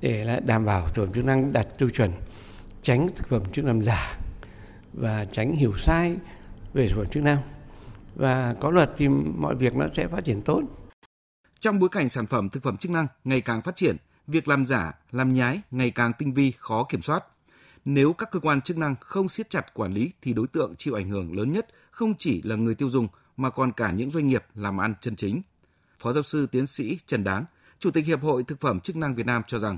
để 0.00 0.24
là 0.24 0.40
đảm 0.40 0.64
bảo 0.64 0.88
thực 0.88 1.04
phẩm 1.04 1.14
chức 1.14 1.24
năng 1.24 1.52
đạt 1.52 1.78
tiêu 1.78 1.90
chuẩn, 1.90 2.10
tránh 2.82 3.08
thực 3.14 3.28
phẩm 3.28 3.42
chức 3.52 3.64
năng 3.64 3.82
giả 3.82 4.18
và 4.92 5.24
tránh 5.24 5.52
hiểu 5.52 5.72
sai 5.78 6.16
về 6.72 6.88
thực 6.88 6.96
phẩm 6.96 7.06
chức 7.10 7.22
năng 7.22 7.38
và 8.14 8.54
có 8.60 8.70
luật 8.70 8.90
thì 8.96 9.08
mọi 9.08 9.54
việc 9.54 9.76
nó 9.76 9.86
sẽ 9.92 10.08
phát 10.08 10.24
triển 10.24 10.42
tốt. 10.42 10.62
Trong 11.60 11.78
bối 11.78 11.88
cảnh 11.92 12.08
sản 12.08 12.26
phẩm 12.26 12.48
thực 12.48 12.62
phẩm 12.62 12.76
chức 12.76 12.92
năng 12.92 13.06
ngày 13.24 13.40
càng 13.40 13.62
phát 13.62 13.76
triển, 13.76 13.96
việc 14.26 14.48
làm 14.48 14.64
giả, 14.64 14.92
làm 15.10 15.32
nhái 15.32 15.60
ngày 15.70 15.90
càng 15.90 16.12
tinh 16.18 16.32
vi, 16.32 16.52
khó 16.58 16.84
kiểm 16.88 17.02
soát. 17.02 17.24
Nếu 17.84 18.12
các 18.12 18.28
cơ 18.30 18.40
quan 18.40 18.60
chức 18.60 18.78
năng 18.78 18.94
không 19.00 19.28
siết 19.28 19.50
chặt 19.50 19.74
quản 19.74 19.92
lý 19.92 20.12
thì 20.22 20.32
đối 20.32 20.46
tượng 20.52 20.74
chịu 20.78 20.94
ảnh 20.94 21.08
hưởng 21.08 21.36
lớn 21.36 21.52
nhất 21.52 21.66
không 21.90 22.14
chỉ 22.18 22.42
là 22.42 22.56
người 22.56 22.74
tiêu 22.74 22.90
dùng 22.90 23.08
mà 23.36 23.50
còn 23.50 23.72
cả 23.72 23.92
những 23.92 24.10
doanh 24.10 24.26
nghiệp 24.26 24.44
làm 24.54 24.80
ăn 24.80 24.94
chân 25.00 25.16
chính. 25.16 25.42
Phó 25.98 26.12
giáo 26.12 26.22
sư 26.22 26.46
tiến 26.52 26.66
sĩ 26.66 26.98
Trần 27.06 27.24
Đáng, 27.24 27.44
Chủ 27.78 27.90
tịch 27.90 28.06
Hiệp 28.06 28.20
hội 28.20 28.44
Thực 28.46 28.60
phẩm 28.60 28.80
chức 28.80 28.96
năng 28.96 29.14
Việt 29.14 29.26
Nam 29.26 29.42
cho 29.46 29.58
rằng 29.58 29.76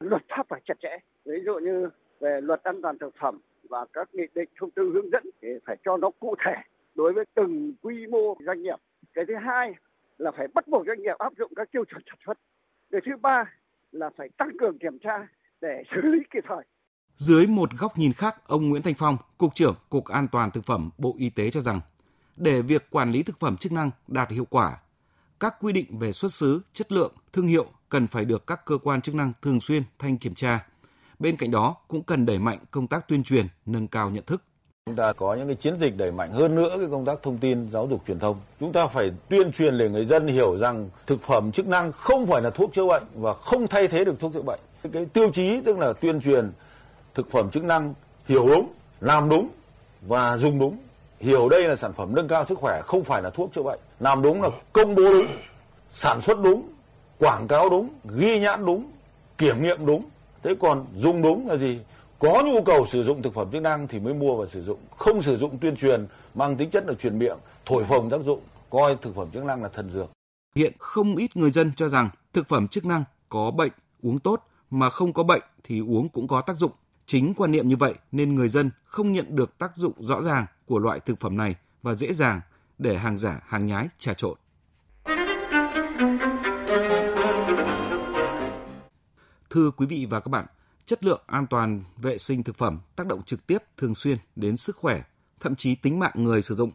luật 0.00 0.22
pháp 0.28 0.46
phải 0.48 0.60
chặt 0.68 0.74
chẽ. 0.82 0.98
Ví 1.24 1.36
dụ 1.46 1.52
như 1.58 1.88
về 2.20 2.40
luật 2.42 2.62
an 2.62 2.80
toàn 2.82 2.98
thực 3.00 3.14
phẩm 3.20 3.40
và 3.68 3.86
các 3.92 4.08
nghị 4.12 4.24
định 4.34 4.48
thông 4.60 4.70
tư 4.70 4.90
hướng 4.94 5.10
dẫn 5.10 5.22
thì 5.42 5.48
phải 5.66 5.76
cho 5.84 5.96
nó 5.96 6.10
cụ 6.20 6.34
thể 6.44 6.54
đối 6.94 7.12
với 7.12 7.24
từng 7.34 7.74
quy 7.82 8.06
mô 8.06 8.36
doanh 8.46 8.62
nghiệp. 8.62 8.76
Cái 9.14 9.24
thứ 9.28 9.34
hai 9.46 9.74
là 10.18 10.30
phải 10.36 10.46
bắt 10.54 10.68
buộc 10.68 10.86
doanh 10.86 11.02
nghiệp 11.02 11.18
áp 11.18 11.32
dụng 11.38 11.52
các 11.56 11.68
tiêu 11.72 11.84
chuẩn 11.84 12.02
sản 12.06 12.18
xuất. 12.26 12.38
Cái 12.90 13.00
thứ 13.06 13.12
ba 13.22 13.44
là 13.92 14.10
phải 14.16 14.28
tăng 14.36 14.50
cường 14.60 14.78
kiểm 14.78 14.98
tra 14.98 15.28
để 15.60 15.82
xử 15.94 16.00
lý 16.02 16.18
kịp 16.32 16.44
thời. 16.48 16.64
Dưới 17.16 17.46
một 17.46 17.70
góc 17.78 17.98
nhìn 17.98 18.12
khác, 18.12 18.36
ông 18.46 18.68
Nguyễn 18.68 18.82
Thanh 18.82 18.94
Phong, 18.94 19.16
Cục 19.38 19.54
trưởng 19.54 19.74
Cục 19.90 20.04
An 20.04 20.26
toàn 20.32 20.50
Thực 20.50 20.64
phẩm 20.64 20.90
Bộ 20.98 21.14
Y 21.18 21.30
tế 21.30 21.50
cho 21.50 21.60
rằng, 21.60 21.80
để 22.36 22.62
việc 22.62 22.90
quản 22.90 23.10
lý 23.10 23.22
thực 23.22 23.38
phẩm 23.38 23.56
chức 23.56 23.72
năng 23.72 23.90
đạt 24.08 24.30
hiệu 24.30 24.44
quả, 24.50 24.78
các 25.40 25.54
quy 25.60 25.72
định 25.72 25.98
về 25.98 26.12
xuất 26.12 26.32
xứ, 26.32 26.60
chất 26.72 26.92
lượng, 26.92 27.12
thương 27.32 27.46
hiệu 27.46 27.66
cần 27.88 28.06
phải 28.06 28.24
được 28.24 28.46
các 28.46 28.64
cơ 28.64 28.78
quan 28.82 29.00
chức 29.00 29.14
năng 29.14 29.32
thường 29.42 29.60
xuyên 29.60 29.82
thanh 29.98 30.18
kiểm 30.18 30.34
tra. 30.34 30.66
Bên 31.18 31.36
cạnh 31.36 31.50
đó 31.50 31.76
cũng 31.88 32.02
cần 32.02 32.26
đẩy 32.26 32.38
mạnh 32.38 32.58
công 32.70 32.86
tác 32.86 33.08
tuyên 33.08 33.22
truyền, 33.22 33.46
nâng 33.66 33.88
cao 33.88 34.10
nhận 34.10 34.24
thức. 34.24 34.42
Chúng 34.86 34.96
ta 34.96 35.12
có 35.12 35.34
những 35.34 35.46
cái 35.46 35.56
chiến 35.56 35.76
dịch 35.76 35.96
đẩy 35.96 36.12
mạnh 36.12 36.32
hơn 36.32 36.54
nữa 36.54 36.76
cái 36.78 36.88
công 36.90 37.04
tác 37.04 37.22
thông 37.22 37.38
tin 37.38 37.68
giáo 37.70 37.86
dục 37.86 38.00
truyền 38.06 38.18
thông. 38.18 38.36
Chúng 38.60 38.72
ta 38.72 38.86
phải 38.86 39.10
tuyên 39.28 39.52
truyền 39.52 39.78
để 39.78 39.88
người 39.88 40.04
dân 40.04 40.26
hiểu 40.26 40.56
rằng 40.56 40.88
thực 41.06 41.22
phẩm 41.22 41.52
chức 41.52 41.66
năng 41.66 41.92
không 41.92 42.26
phải 42.26 42.42
là 42.42 42.50
thuốc 42.50 42.74
chữa 42.74 42.86
bệnh 42.86 43.02
và 43.14 43.34
không 43.34 43.66
thay 43.66 43.88
thế 43.88 44.04
được 44.04 44.20
thuốc 44.20 44.32
chữa 44.34 44.42
bệnh. 44.42 44.60
Cái 44.92 45.06
tiêu 45.06 45.30
chí 45.30 45.60
tức 45.60 45.78
là 45.78 45.92
tuyên 45.92 46.20
truyền 46.20 46.52
thực 47.14 47.30
phẩm 47.30 47.50
chức 47.50 47.64
năng 47.64 47.94
hiểu 48.28 48.48
đúng, 48.48 48.68
làm 49.00 49.28
đúng 49.28 49.48
và 50.02 50.36
dùng 50.36 50.58
đúng. 50.58 50.76
Hiểu 51.20 51.48
đây 51.48 51.62
là 51.62 51.76
sản 51.76 51.92
phẩm 51.92 52.14
nâng 52.14 52.28
cao 52.28 52.44
sức 52.48 52.58
khỏe 52.58 52.82
không 52.86 53.04
phải 53.04 53.22
là 53.22 53.30
thuốc 53.30 53.50
chữa 53.54 53.62
bệnh. 53.62 53.78
Làm 54.00 54.22
đúng 54.22 54.42
là 54.42 54.48
công 54.72 54.94
bố 54.94 55.12
đúng, 55.12 55.26
sản 55.90 56.20
xuất 56.20 56.40
đúng, 56.42 56.62
quảng 57.18 57.48
cáo 57.48 57.68
đúng, 57.68 57.88
ghi 58.16 58.40
nhãn 58.40 58.66
đúng, 58.66 58.90
kiểm 59.38 59.62
nghiệm 59.62 59.86
đúng. 59.86 60.04
Thế 60.42 60.54
còn 60.60 60.86
dùng 60.96 61.22
đúng 61.22 61.48
là 61.48 61.56
gì? 61.56 61.78
Có 62.24 62.42
nhu 62.46 62.62
cầu 62.62 62.86
sử 62.86 63.02
dụng 63.02 63.22
thực 63.22 63.34
phẩm 63.34 63.50
chức 63.52 63.62
năng 63.62 63.88
thì 63.88 64.00
mới 64.00 64.14
mua 64.14 64.36
và 64.36 64.46
sử 64.46 64.62
dụng. 64.62 64.78
Không 64.96 65.22
sử 65.22 65.36
dụng 65.36 65.58
tuyên 65.58 65.76
truyền 65.76 66.06
mang 66.34 66.56
tính 66.56 66.70
chất 66.70 66.84
là 66.86 66.94
truyền 66.94 67.18
miệng 67.18 67.36
thổi 67.66 67.84
phồng 67.84 68.10
tác 68.10 68.20
dụng 68.20 68.40
coi 68.70 68.96
thực 68.96 69.14
phẩm 69.14 69.28
chức 69.32 69.44
năng 69.44 69.62
là 69.62 69.68
thần 69.68 69.90
dược. 69.90 70.10
Hiện 70.56 70.72
không 70.78 71.16
ít 71.16 71.36
người 71.36 71.50
dân 71.50 71.72
cho 71.76 71.88
rằng 71.88 72.10
thực 72.32 72.48
phẩm 72.48 72.68
chức 72.68 72.84
năng 72.84 73.04
có 73.28 73.50
bệnh 73.50 73.72
uống 74.02 74.18
tốt 74.18 74.42
mà 74.70 74.90
không 74.90 75.12
có 75.12 75.22
bệnh 75.22 75.42
thì 75.64 75.80
uống 75.80 76.08
cũng 76.08 76.28
có 76.28 76.40
tác 76.40 76.56
dụng. 76.56 76.72
Chính 77.06 77.34
quan 77.34 77.52
niệm 77.52 77.68
như 77.68 77.76
vậy 77.76 77.94
nên 78.12 78.34
người 78.34 78.48
dân 78.48 78.70
không 78.84 79.12
nhận 79.12 79.36
được 79.36 79.58
tác 79.58 79.76
dụng 79.76 79.92
rõ 79.98 80.22
ràng 80.22 80.46
của 80.66 80.78
loại 80.78 81.00
thực 81.00 81.20
phẩm 81.20 81.36
này 81.36 81.54
và 81.82 81.94
dễ 81.94 82.12
dàng 82.12 82.40
để 82.78 82.96
hàng 82.96 83.18
giả, 83.18 83.40
hàng 83.46 83.66
nhái 83.66 83.88
trà 83.98 84.14
trộn. 84.14 84.38
Thưa 89.50 89.70
quý 89.70 89.86
vị 89.86 90.06
và 90.10 90.20
các 90.20 90.28
bạn, 90.28 90.46
chất 90.86 91.04
lượng 91.04 91.22
an 91.26 91.46
toàn 91.46 91.82
vệ 91.96 92.18
sinh 92.18 92.42
thực 92.42 92.56
phẩm 92.56 92.80
tác 92.96 93.06
động 93.06 93.22
trực 93.22 93.46
tiếp 93.46 93.58
thường 93.76 93.94
xuyên 93.94 94.18
đến 94.36 94.56
sức 94.56 94.76
khỏe, 94.76 95.02
thậm 95.40 95.54
chí 95.56 95.74
tính 95.74 95.98
mạng 95.98 96.12
người 96.14 96.42
sử 96.42 96.54
dụng. 96.54 96.70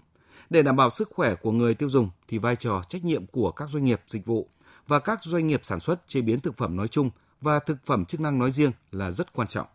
Để 0.49 0.61
đảm 0.61 0.75
bảo 0.75 0.89
sức 0.89 1.09
khỏe 1.15 1.35
của 1.35 1.51
người 1.51 1.73
tiêu 1.73 1.89
dùng 1.89 2.09
thì 2.27 2.37
vai 2.37 2.55
trò 2.55 2.83
trách 2.89 3.05
nhiệm 3.05 3.25
của 3.25 3.51
các 3.51 3.69
doanh 3.69 3.85
nghiệp 3.85 4.01
dịch 4.07 4.25
vụ 4.25 4.49
và 4.87 4.99
các 4.99 5.23
doanh 5.23 5.47
nghiệp 5.47 5.61
sản 5.63 5.79
xuất 5.79 6.07
chế 6.07 6.21
biến 6.21 6.39
thực 6.39 6.57
phẩm 6.57 6.75
nói 6.75 6.87
chung 6.87 7.09
và 7.41 7.59
thực 7.59 7.77
phẩm 7.85 8.05
chức 8.05 8.21
năng 8.21 8.39
nói 8.39 8.51
riêng 8.51 8.71
là 8.91 9.11
rất 9.11 9.33
quan 9.33 9.47
trọng. 9.47 9.67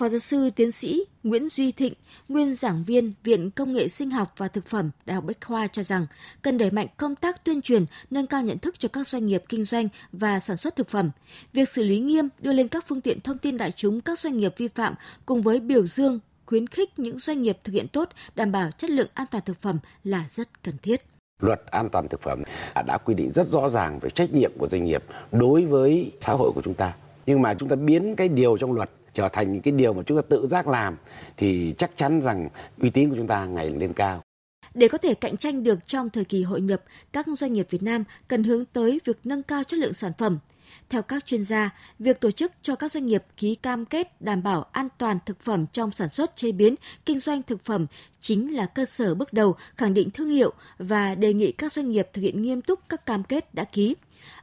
Phó 0.00 0.08
giáo 0.08 0.18
sư 0.18 0.50
tiến 0.56 0.72
sĩ 0.72 1.04
Nguyễn 1.22 1.48
Duy 1.48 1.72
Thịnh, 1.72 1.92
nguyên 2.28 2.54
giảng 2.54 2.84
viên 2.86 3.12
Viện 3.24 3.50
Công 3.50 3.72
nghệ 3.72 3.88
Sinh 3.88 4.10
học 4.10 4.32
và 4.36 4.48
Thực 4.48 4.66
phẩm 4.66 4.90
Đại 5.06 5.14
học 5.14 5.24
Bách 5.24 5.36
khoa 5.44 5.66
cho 5.66 5.82
rằng 5.82 6.06
cần 6.42 6.58
đẩy 6.58 6.70
mạnh 6.70 6.86
công 6.96 7.14
tác 7.14 7.44
tuyên 7.44 7.62
truyền, 7.62 7.84
nâng 8.10 8.26
cao 8.26 8.42
nhận 8.42 8.58
thức 8.58 8.78
cho 8.78 8.88
các 8.88 9.08
doanh 9.08 9.26
nghiệp 9.26 9.44
kinh 9.48 9.64
doanh 9.64 9.88
và 10.12 10.40
sản 10.40 10.56
xuất 10.56 10.76
thực 10.76 10.88
phẩm. 10.88 11.10
Việc 11.52 11.68
xử 11.68 11.84
lý 11.84 11.98
nghiêm 11.98 12.28
đưa 12.38 12.52
lên 12.52 12.68
các 12.68 12.84
phương 12.86 13.00
tiện 13.00 13.20
thông 13.20 13.38
tin 13.38 13.56
đại 13.56 13.72
chúng 13.72 14.00
các 14.00 14.20
doanh 14.20 14.36
nghiệp 14.36 14.54
vi 14.56 14.68
phạm 14.68 14.94
cùng 15.26 15.42
với 15.42 15.60
biểu 15.60 15.86
dương, 15.86 16.20
khuyến 16.46 16.66
khích 16.66 16.98
những 16.98 17.18
doanh 17.18 17.42
nghiệp 17.42 17.58
thực 17.64 17.72
hiện 17.72 17.88
tốt, 17.88 18.08
đảm 18.34 18.52
bảo 18.52 18.70
chất 18.70 18.90
lượng 18.90 19.08
an 19.14 19.26
toàn 19.30 19.44
thực 19.46 19.60
phẩm 19.60 19.78
là 20.04 20.24
rất 20.30 20.62
cần 20.62 20.74
thiết. 20.82 21.02
Luật 21.42 21.62
an 21.66 21.88
toàn 21.92 22.08
thực 22.08 22.22
phẩm 22.22 22.42
đã 22.86 22.98
quy 22.98 23.14
định 23.14 23.32
rất 23.34 23.48
rõ 23.48 23.68
ràng 23.68 23.98
về 23.98 24.10
trách 24.10 24.32
nhiệm 24.32 24.52
của 24.58 24.68
doanh 24.68 24.84
nghiệp 24.84 25.04
đối 25.32 25.64
với 25.64 26.12
xã 26.20 26.32
hội 26.32 26.52
của 26.54 26.62
chúng 26.64 26.74
ta. 26.74 26.94
Nhưng 27.26 27.42
mà 27.42 27.54
chúng 27.54 27.68
ta 27.68 27.76
biến 27.76 28.16
cái 28.16 28.28
điều 28.28 28.56
trong 28.56 28.72
luật 28.72 28.90
trở 29.14 29.28
thành 29.28 29.52
những 29.52 29.62
cái 29.62 29.72
điều 29.72 29.92
mà 29.92 30.02
chúng 30.06 30.18
ta 30.18 30.22
tự 30.28 30.46
giác 30.50 30.68
làm 30.68 30.96
thì 31.36 31.74
chắc 31.78 31.90
chắn 31.96 32.20
rằng 32.20 32.48
uy 32.78 32.90
tín 32.90 33.10
của 33.10 33.16
chúng 33.16 33.26
ta 33.26 33.44
ngày 33.44 33.70
lên 33.70 33.92
cao. 33.92 34.22
Để 34.74 34.88
có 34.88 34.98
thể 34.98 35.14
cạnh 35.14 35.36
tranh 35.36 35.62
được 35.62 35.86
trong 35.86 36.10
thời 36.10 36.24
kỳ 36.24 36.42
hội 36.42 36.60
nhập, 36.60 36.82
các 37.12 37.26
doanh 37.38 37.52
nghiệp 37.52 37.66
Việt 37.70 37.82
Nam 37.82 38.04
cần 38.28 38.44
hướng 38.44 38.64
tới 38.64 39.00
việc 39.04 39.18
nâng 39.24 39.42
cao 39.42 39.64
chất 39.64 39.76
lượng 39.80 39.94
sản 39.94 40.12
phẩm. 40.18 40.38
Theo 40.88 41.02
các 41.02 41.26
chuyên 41.26 41.44
gia, 41.44 41.70
việc 41.98 42.20
tổ 42.20 42.30
chức 42.30 42.52
cho 42.62 42.74
các 42.74 42.92
doanh 42.92 43.06
nghiệp 43.06 43.24
ký 43.36 43.54
cam 43.54 43.84
kết 43.84 44.22
đảm 44.22 44.42
bảo 44.42 44.66
an 44.72 44.88
toàn 44.98 45.18
thực 45.26 45.40
phẩm 45.40 45.66
trong 45.72 45.90
sản 45.90 46.08
xuất, 46.08 46.36
chế 46.36 46.52
biến, 46.52 46.74
kinh 47.06 47.20
doanh 47.20 47.42
thực 47.42 47.60
phẩm 47.60 47.86
chính 48.20 48.54
là 48.54 48.66
cơ 48.66 48.84
sở 48.84 49.14
bước 49.14 49.32
đầu 49.32 49.54
khẳng 49.76 49.94
định 49.94 50.10
thương 50.10 50.28
hiệu 50.28 50.52
và 50.78 51.14
đề 51.14 51.32
nghị 51.32 51.52
các 51.52 51.72
doanh 51.72 51.90
nghiệp 51.90 52.08
thực 52.12 52.22
hiện 52.22 52.42
nghiêm 52.42 52.62
túc 52.62 52.88
các 52.88 53.06
cam 53.06 53.22
kết 53.22 53.54
đã 53.54 53.64
ký. 53.64 53.96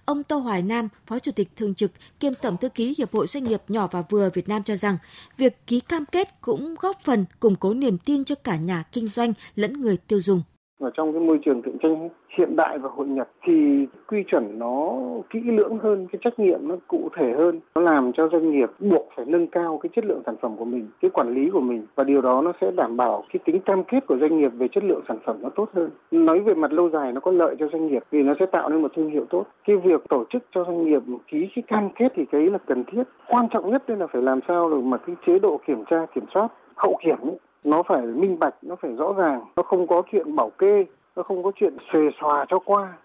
Ông 0.05 0.23
Tô 0.23 0.37
Hoài 0.37 0.61
Nam, 0.61 0.89
Phó 1.05 1.19
Chủ 1.19 1.31
tịch 1.31 1.47
Thường 1.55 1.75
trực 1.75 1.91
kiêm 2.19 2.33
Tổng 2.41 2.57
thư 2.57 2.69
ký 2.69 2.95
Hiệp 2.97 3.13
hội 3.13 3.27
Doanh 3.27 3.43
nghiệp 3.43 3.61
nhỏ 3.67 3.87
và 3.91 4.03
vừa 4.09 4.29
Việt 4.33 4.49
Nam 4.49 4.63
cho 4.63 4.75
rằng, 4.75 4.97
việc 5.37 5.67
ký 5.67 5.79
cam 5.79 6.05
kết 6.05 6.41
cũng 6.41 6.75
góp 6.79 6.95
phần 7.03 7.25
củng 7.39 7.55
cố 7.55 7.73
niềm 7.73 7.97
tin 7.97 8.25
cho 8.25 8.35
cả 8.35 8.55
nhà 8.55 8.83
kinh 8.91 9.07
doanh 9.07 9.33
lẫn 9.55 9.81
người 9.81 9.97
tiêu 9.97 10.21
dùng. 10.21 10.41
Ở 10.79 10.89
trong 10.97 11.13
cái 11.13 11.21
môi 11.21 11.37
trường 11.45 11.61
cạnh 11.65 11.77
tranh 11.83 12.09
hiện 12.37 12.55
đại 12.55 12.77
và 12.77 12.89
hội 12.95 13.07
nhập 13.07 13.29
thì 13.43 13.87
quy 14.07 14.23
chuẩn 14.23 14.59
nó 14.59 14.93
kỹ 15.29 15.39
lưỡng 15.43 15.77
hơn, 15.77 16.07
cái 16.11 16.19
trách 16.23 16.39
nhiệm 16.39 16.59
nó 16.67 16.75
cụ 16.87 17.09
thể 17.17 17.33
hơn, 17.37 17.59
nó 17.75 17.81
làm 17.81 18.11
cho 18.13 18.29
doanh 18.31 18.51
nghiệp 18.51 18.69
buộc 18.79 19.09
phải 19.15 19.25
nâng 19.25 19.47
cao 19.47 19.79
cái 19.83 19.89
chất 19.95 20.05
lượng 20.05 20.21
sản 20.25 20.35
phẩm 20.41 20.55
của 20.57 20.65
mình, 20.65 20.87
cái 21.01 21.11
quản 21.11 21.33
lý 21.33 21.49
của 21.49 21.59
mình 21.59 21.85
và 21.95 22.03
điều 22.03 22.21
đó 22.21 22.41
nó 22.41 22.53
sẽ 22.61 22.71
đảm 22.71 22.97
bảo 22.97 23.23
cái 23.33 23.39
tính 23.45 23.59
cam 23.59 23.83
kết 23.83 24.07
của 24.07 24.17
doanh 24.17 24.37
nghiệp 24.37 24.51
về 24.57 24.67
chất 24.67 24.83
lượng 24.83 25.01
sản 25.07 25.17
phẩm 25.25 25.37
nó 25.41 25.49
tốt 25.49 25.69
hơn. 25.73 25.89
Nói 26.11 26.39
về 26.39 26.53
mặt 26.53 26.73
lâu 26.73 26.89
dài 26.89 27.11
nó 27.11 27.19
có 27.19 27.31
lợi 27.31 27.55
cho 27.59 27.67
doanh 27.71 27.87
nghiệp 27.87 28.03
vì 28.11 28.23
nó 28.23 28.33
sẽ 28.39 28.45
tạo 28.45 28.69
nên 28.69 28.81
một 28.81 28.91
thương 28.95 29.09
hiệu 29.09 29.25
tốt. 29.29 29.45
Cái 29.67 29.77
việc 29.77 30.09
tổ 30.09 30.23
chức 30.29 30.43
cho 30.55 30.63
doanh 30.63 30.85
nghiệp 30.85 31.01
ký 31.27 31.47
cái 31.55 31.63
cam 31.67 31.89
kết 31.95 32.13
thì 32.15 32.25
cái 32.31 32.41
là 32.41 32.57
cần 32.57 32.83
thiết. 32.83 33.03
Quan 33.27 33.47
trọng 33.49 33.71
nhất 33.71 33.83
đây 33.87 33.97
là 33.97 34.07
phải 34.07 34.21
làm 34.21 34.39
sao 34.47 34.69
được 34.69 34.81
mà 34.81 34.97
cái 34.97 35.15
chế 35.27 35.39
độ 35.39 35.59
kiểm 35.67 35.83
tra 35.89 36.05
kiểm 36.15 36.23
soát 36.33 36.47
hậu 36.75 36.97
kiểm 37.03 37.17
ấy, 37.21 37.39
nó 37.63 37.83
phải 37.83 38.01
minh 38.01 38.39
bạch, 38.39 38.55
nó 38.61 38.75
phải 38.75 38.91
rõ 38.91 39.13
ràng, 39.17 39.41
nó 39.55 39.63
không 39.63 39.87
có 39.87 40.01
chuyện 40.11 40.35
bảo 40.35 40.49
kê, 40.49 40.85
nó 41.17 41.23
không 41.23 41.43
có 41.43 41.51
chuyện 41.59 41.77
xề 41.93 41.99
xòa 42.21 42.45
cho 42.49 42.59
qua. 42.65 42.97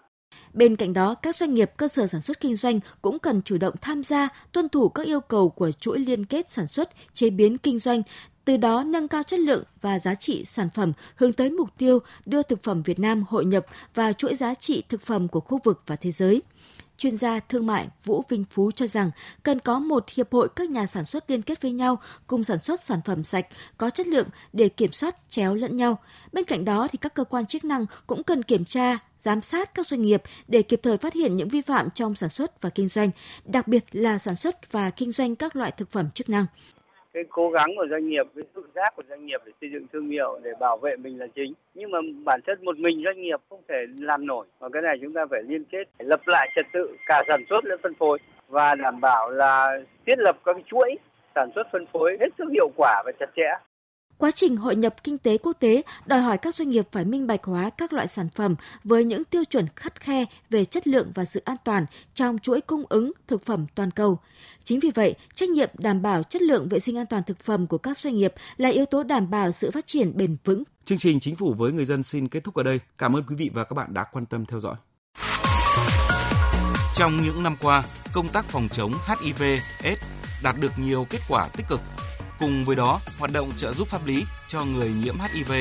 Bên 0.53 0.75
cạnh 0.75 0.93
đó, 0.93 1.15
các 1.15 1.35
doanh 1.35 1.53
nghiệp 1.53 1.71
cơ 1.77 1.87
sở 1.87 2.07
sản 2.07 2.21
xuất 2.21 2.39
kinh 2.39 2.55
doanh 2.55 2.79
cũng 3.01 3.19
cần 3.19 3.41
chủ 3.41 3.57
động 3.57 3.73
tham 3.81 4.03
gia, 4.03 4.29
tuân 4.51 4.69
thủ 4.69 4.89
các 4.89 5.05
yêu 5.05 5.21
cầu 5.21 5.49
của 5.49 5.71
chuỗi 5.71 5.99
liên 5.99 6.25
kết 6.25 6.49
sản 6.49 6.67
xuất, 6.67 6.89
chế 7.13 7.29
biến 7.29 7.57
kinh 7.57 7.79
doanh, 7.79 8.01
từ 8.45 8.57
đó 8.57 8.83
nâng 8.83 9.07
cao 9.07 9.23
chất 9.23 9.39
lượng 9.39 9.63
và 9.81 9.99
giá 9.99 10.15
trị 10.15 10.45
sản 10.45 10.69
phẩm 10.69 10.93
hướng 11.15 11.33
tới 11.33 11.49
mục 11.49 11.69
tiêu 11.77 11.99
đưa 12.25 12.43
thực 12.43 12.63
phẩm 12.63 12.83
Việt 12.83 12.99
Nam 12.99 13.23
hội 13.29 13.45
nhập 13.45 13.65
vào 13.95 14.13
chuỗi 14.13 14.35
giá 14.35 14.53
trị 14.53 14.83
thực 14.89 15.01
phẩm 15.01 15.27
của 15.27 15.39
khu 15.39 15.59
vực 15.63 15.81
và 15.87 15.95
thế 15.95 16.11
giới 16.11 16.41
chuyên 17.03 17.17
gia 17.17 17.39
thương 17.39 17.65
mại 17.65 17.87
Vũ 18.03 18.23
Vinh 18.29 18.45
Phú 18.51 18.71
cho 18.71 18.87
rằng 18.87 19.11
cần 19.43 19.59
có 19.59 19.79
một 19.79 20.09
hiệp 20.09 20.33
hội 20.33 20.49
các 20.55 20.69
nhà 20.69 20.85
sản 20.85 21.05
xuất 21.05 21.29
liên 21.29 21.41
kết 21.41 21.61
với 21.61 21.71
nhau 21.71 21.99
cùng 22.27 22.43
sản 22.43 22.59
xuất 22.59 22.81
sản 22.83 22.99
phẩm 23.05 23.23
sạch, 23.23 23.45
có 23.77 23.89
chất 23.89 24.07
lượng 24.07 24.27
để 24.53 24.69
kiểm 24.69 24.91
soát 24.91 25.15
chéo 25.29 25.55
lẫn 25.55 25.77
nhau. 25.77 25.99
Bên 26.31 26.45
cạnh 26.45 26.65
đó 26.65 26.87
thì 26.91 26.97
các 26.97 27.13
cơ 27.13 27.23
quan 27.23 27.45
chức 27.45 27.65
năng 27.65 27.85
cũng 28.07 28.23
cần 28.23 28.43
kiểm 28.43 28.65
tra, 28.65 28.97
giám 29.19 29.41
sát 29.41 29.73
các 29.73 29.87
doanh 29.87 30.01
nghiệp 30.01 30.21
để 30.47 30.61
kịp 30.61 30.79
thời 30.83 30.97
phát 30.97 31.13
hiện 31.13 31.37
những 31.37 31.49
vi 31.49 31.61
phạm 31.61 31.89
trong 31.95 32.15
sản 32.15 32.29
xuất 32.29 32.61
và 32.61 32.69
kinh 32.69 32.87
doanh, 32.87 33.11
đặc 33.45 33.67
biệt 33.67 33.85
là 33.91 34.17
sản 34.17 34.35
xuất 34.35 34.71
và 34.71 34.89
kinh 34.89 35.11
doanh 35.11 35.35
các 35.35 35.55
loại 35.55 35.71
thực 35.71 35.91
phẩm 35.91 36.11
chức 36.11 36.29
năng 36.29 36.45
cái 37.13 37.23
cố 37.29 37.49
gắng 37.49 37.71
của 37.75 37.87
doanh 37.89 38.07
nghiệp, 38.09 38.25
cái 38.35 38.43
tự 38.53 38.63
giác 38.75 38.95
của 38.95 39.03
doanh 39.09 39.25
nghiệp 39.25 39.41
để 39.45 39.51
xây 39.61 39.69
dựng 39.73 39.87
thương 39.93 40.09
hiệu, 40.09 40.39
để 40.43 40.51
bảo 40.59 40.77
vệ 40.77 40.95
mình 40.95 41.19
là 41.19 41.27
chính. 41.35 41.53
Nhưng 41.73 41.91
mà 41.91 41.99
bản 42.25 42.41
chất 42.41 42.63
một 42.63 42.77
mình 42.77 43.01
doanh 43.05 43.21
nghiệp 43.21 43.39
không 43.49 43.61
thể 43.67 43.85
làm 43.99 44.27
nổi. 44.27 44.45
Và 44.59 44.69
cái 44.73 44.81
này 44.81 44.97
chúng 45.01 45.13
ta 45.13 45.25
phải 45.29 45.41
liên 45.43 45.63
kết 45.63 45.87
lập 45.99 46.21
lại 46.25 46.49
trật 46.55 46.65
tự, 46.73 46.95
cả 47.05 47.23
sản 47.27 47.43
xuất 47.49 47.65
lẫn 47.65 47.79
phân 47.83 47.93
phối. 47.93 48.19
Và 48.47 48.75
đảm 48.75 49.01
bảo 49.01 49.29
là 49.29 49.79
thiết 50.05 50.19
lập 50.19 50.37
các 50.45 50.53
cái 50.53 50.63
chuỗi 50.67 50.95
sản 51.35 51.49
xuất 51.55 51.67
phân 51.71 51.85
phối 51.85 52.17
hết 52.19 52.29
sức 52.37 52.45
hiệu 52.53 52.69
quả 52.77 53.03
và 53.05 53.11
chặt 53.19 53.29
chẽ. 53.35 53.49
Quá 54.17 54.31
trình 54.31 54.57
hội 54.57 54.75
nhập 54.75 55.03
kinh 55.03 55.17
tế 55.17 55.37
quốc 55.37 55.53
tế 55.53 55.81
đòi 56.05 56.21
hỏi 56.21 56.37
các 56.37 56.55
doanh 56.55 56.69
nghiệp 56.69 56.87
phải 56.91 57.05
minh 57.05 57.27
bạch 57.27 57.43
hóa 57.43 57.69
các 57.69 57.93
loại 57.93 58.07
sản 58.07 58.29
phẩm 58.29 58.55
với 58.83 59.03
những 59.03 59.23
tiêu 59.23 59.43
chuẩn 59.43 59.67
khắt 59.75 60.01
khe 60.01 60.25
về 60.49 60.65
chất 60.65 60.87
lượng 60.87 61.11
và 61.15 61.25
sự 61.25 61.41
an 61.45 61.57
toàn 61.63 61.85
trong 62.13 62.39
chuỗi 62.39 62.61
cung 62.61 62.83
ứng 62.89 63.11
thực 63.27 63.41
phẩm 63.41 63.65
toàn 63.75 63.91
cầu. 63.91 64.19
Chính 64.63 64.79
vì 64.79 64.91
vậy, 64.95 65.15
trách 65.35 65.49
nhiệm 65.49 65.69
đảm 65.77 66.01
bảo 66.01 66.23
chất 66.23 66.41
lượng 66.41 66.69
vệ 66.69 66.79
sinh 66.79 66.97
an 66.97 67.05
toàn 67.05 67.23
thực 67.23 67.39
phẩm 67.39 67.67
của 67.67 67.77
các 67.77 67.97
doanh 67.97 68.17
nghiệp 68.17 68.33
là 68.57 68.69
yếu 68.69 68.85
tố 68.85 69.03
đảm 69.03 69.29
bảo 69.29 69.51
sự 69.51 69.71
phát 69.71 69.87
triển 69.87 70.17
bền 70.17 70.37
vững. 70.43 70.63
Chương 70.85 70.97
trình 70.97 71.19
Chính 71.19 71.35
phủ 71.35 71.53
với 71.53 71.71
người 71.71 71.85
dân 71.85 72.03
xin 72.03 72.27
kết 72.27 72.43
thúc 72.43 72.55
ở 72.55 72.63
đây. 72.63 72.79
Cảm 72.97 73.15
ơn 73.15 73.23
quý 73.23 73.35
vị 73.35 73.49
và 73.53 73.63
các 73.63 73.73
bạn 73.73 73.93
đã 73.93 74.03
quan 74.03 74.25
tâm 74.25 74.45
theo 74.45 74.59
dõi. 74.59 74.75
Trong 76.95 77.17
những 77.23 77.43
năm 77.43 77.55
qua, 77.61 77.83
công 78.13 78.29
tác 78.29 78.45
phòng 78.45 78.67
chống 78.71 78.93
HIV/AIDS 79.07 80.01
đạt 80.43 80.55
được 80.59 80.71
nhiều 80.77 81.07
kết 81.09 81.19
quả 81.29 81.47
tích 81.57 81.65
cực 81.69 81.79
Cùng 82.43 82.65
với 82.65 82.75
đó, 82.75 82.99
hoạt 83.19 83.31
động 83.31 83.51
trợ 83.57 83.73
giúp 83.73 83.87
pháp 83.87 84.05
lý 84.05 84.25
cho 84.47 84.65
người 84.65 84.89
nhiễm 84.89 85.15
HIV 85.19 85.51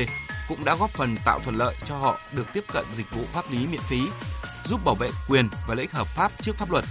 cũng 0.48 0.64
đã 0.64 0.76
góp 0.80 0.90
phần 0.90 1.16
tạo 1.24 1.38
thuận 1.38 1.56
lợi 1.56 1.74
cho 1.84 1.96
họ 1.96 2.18
được 2.32 2.46
tiếp 2.52 2.64
cận 2.72 2.84
dịch 2.94 3.06
vụ 3.16 3.22
pháp 3.32 3.50
lý 3.50 3.66
miễn 3.66 3.80
phí, 3.80 4.00
giúp 4.64 4.80
bảo 4.84 4.94
vệ 4.94 5.08
quyền 5.28 5.48
và 5.68 5.74
lợi 5.74 5.82
ích 5.82 5.92
hợp 5.92 6.06
pháp 6.06 6.32
trước 6.40 6.56
pháp 6.56 6.70
luật. 6.70 6.84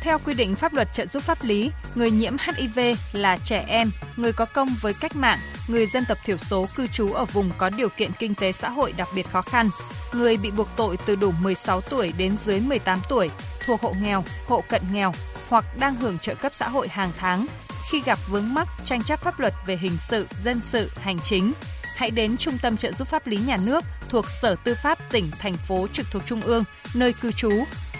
Theo 0.00 0.18
quy 0.24 0.34
định 0.34 0.54
pháp 0.54 0.72
luật 0.72 0.88
trợ 0.92 1.06
giúp 1.06 1.22
pháp 1.22 1.38
lý, 1.42 1.70
người 1.94 2.10
nhiễm 2.10 2.36
HIV 2.38 2.80
là 3.12 3.38
trẻ 3.44 3.64
em, 3.68 3.90
người 4.16 4.32
có 4.32 4.44
công 4.44 4.68
với 4.80 4.94
cách 5.00 5.16
mạng, 5.16 5.38
người 5.68 5.86
dân 5.86 6.04
tộc 6.08 6.18
thiểu 6.24 6.36
số 6.36 6.66
cư 6.76 6.86
trú 6.86 7.12
ở 7.12 7.24
vùng 7.24 7.50
có 7.58 7.70
điều 7.70 7.88
kiện 7.88 8.12
kinh 8.18 8.34
tế 8.34 8.52
xã 8.52 8.68
hội 8.68 8.92
đặc 8.96 9.08
biệt 9.14 9.26
khó 9.32 9.42
khăn, 9.42 9.68
người 10.12 10.36
bị 10.36 10.50
buộc 10.50 10.68
tội 10.76 10.98
từ 11.06 11.16
đủ 11.16 11.32
16 11.42 11.80
tuổi 11.80 12.12
đến 12.18 12.36
dưới 12.44 12.60
18 12.60 13.00
tuổi, 13.08 13.30
thuộc 13.66 13.80
hộ 13.80 13.94
nghèo, 14.02 14.24
hộ 14.46 14.64
cận 14.68 14.82
nghèo 14.92 15.12
hoặc 15.48 15.64
đang 15.78 15.94
hưởng 15.94 16.18
trợ 16.18 16.34
cấp 16.34 16.52
xã 16.54 16.68
hội 16.68 16.88
hàng 16.88 17.12
tháng 17.18 17.46
khi 17.90 18.00
gặp 18.00 18.18
vướng 18.28 18.54
mắc 18.54 18.68
tranh 18.84 19.02
chấp 19.02 19.20
pháp 19.20 19.40
luật 19.40 19.54
về 19.66 19.76
hình 19.76 19.96
sự, 19.98 20.26
dân 20.42 20.60
sự, 20.60 20.90
hành 20.96 21.18
chính, 21.24 21.52
hãy 21.96 22.10
đến 22.10 22.36
Trung 22.36 22.58
tâm 22.62 22.76
trợ 22.76 22.92
giúp 22.92 23.08
pháp 23.08 23.26
lý 23.26 23.36
nhà 23.36 23.56
nước 23.66 23.84
thuộc 24.08 24.24
Sở 24.42 24.56
Tư 24.64 24.74
pháp 24.82 24.98
tỉnh, 25.10 25.30
thành 25.38 25.56
phố 25.56 25.86
trực 25.92 26.06
thuộc 26.10 26.22
Trung 26.26 26.40
ương, 26.40 26.64
nơi 26.94 27.12
cư 27.12 27.32
trú 27.32 27.50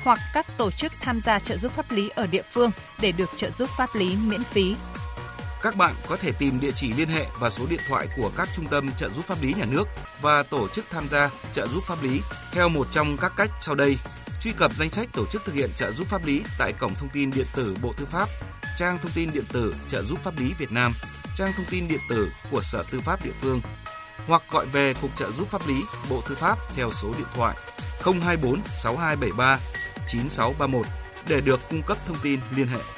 hoặc 0.04 0.18
các 0.34 0.46
tổ 0.56 0.70
chức 0.70 0.92
tham 1.00 1.20
gia 1.20 1.38
trợ 1.38 1.56
giúp 1.56 1.72
pháp 1.72 1.92
lý 1.92 2.08
ở 2.08 2.26
địa 2.26 2.42
phương 2.52 2.70
để 3.00 3.12
được 3.12 3.30
trợ 3.36 3.50
giúp 3.58 3.70
pháp 3.76 3.88
lý 3.94 4.16
miễn 4.26 4.44
phí. 4.44 4.74
Các 5.62 5.76
bạn 5.76 5.94
có 6.08 6.16
thể 6.16 6.32
tìm 6.38 6.60
địa 6.60 6.70
chỉ 6.70 6.92
liên 6.92 7.08
hệ 7.08 7.26
và 7.40 7.50
số 7.50 7.66
điện 7.70 7.80
thoại 7.88 8.08
của 8.16 8.30
các 8.36 8.48
trung 8.56 8.66
tâm 8.70 8.90
trợ 8.96 9.08
giúp 9.08 9.24
pháp 9.26 9.42
lý 9.42 9.54
nhà 9.54 9.64
nước 9.70 9.88
và 10.20 10.42
tổ 10.42 10.68
chức 10.68 10.84
tham 10.90 11.08
gia 11.08 11.30
trợ 11.52 11.66
giúp 11.66 11.82
pháp 11.86 12.02
lý 12.02 12.20
theo 12.52 12.68
một 12.68 12.86
trong 12.90 13.16
các 13.20 13.32
cách 13.36 13.50
sau 13.60 13.74
đây. 13.74 13.96
Truy 14.40 14.52
cập 14.52 14.72
danh 14.76 14.90
sách 14.90 15.08
tổ 15.12 15.26
chức 15.26 15.44
thực 15.44 15.54
hiện 15.54 15.70
trợ 15.76 15.92
giúp 15.92 16.08
pháp 16.08 16.26
lý 16.26 16.42
tại 16.58 16.72
cổng 16.72 16.94
thông 16.94 17.08
tin 17.08 17.30
điện 17.30 17.46
tử 17.54 17.76
Bộ 17.82 17.92
Tư 17.96 18.04
pháp 18.04 18.28
trang 18.76 18.98
thông 18.98 19.12
tin 19.14 19.30
điện 19.34 19.44
tử 19.52 19.74
trợ 19.88 20.02
giúp 20.02 20.18
pháp 20.22 20.38
lý 20.38 20.52
Việt 20.58 20.72
Nam, 20.72 20.92
trang 21.34 21.52
thông 21.56 21.66
tin 21.70 21.88
điện 21.88 22.00
tử 22.08 22.30
của 22.50 22.60
Sở 22.62 22.84
Tư 22.90 23.00
pháp 23.00 23.24
địa 23.24 23.32
phương 23.40 23.60
hoặc 24.26 24.42
gọi 24.50 24.66
về 24.66 24.94
Cục 25.02 25.16
trợ 25.16 25.30
giúp 25.30 25.50
pháp 25.50 25.68
lý 25.68 25.74
Bộ 26.10 26.22
Tư 26.28 26.34
pháp 26.34 26.58
theo 26.74 26.90
số 26.90 27.08
điện 27.18 27.26
thoại 27.34 27.56
024 28.02 28.60
6273 28.74 29.58
9631 30.08 30.86
để 31.28 31.40
được 31.40 31.60
cung 31.70 31.82
cấp 31.82 31.98
thông 32.06 32.16
tin 32.22 32.40
liên 32.56 32.66
hệ. 32.66 32.95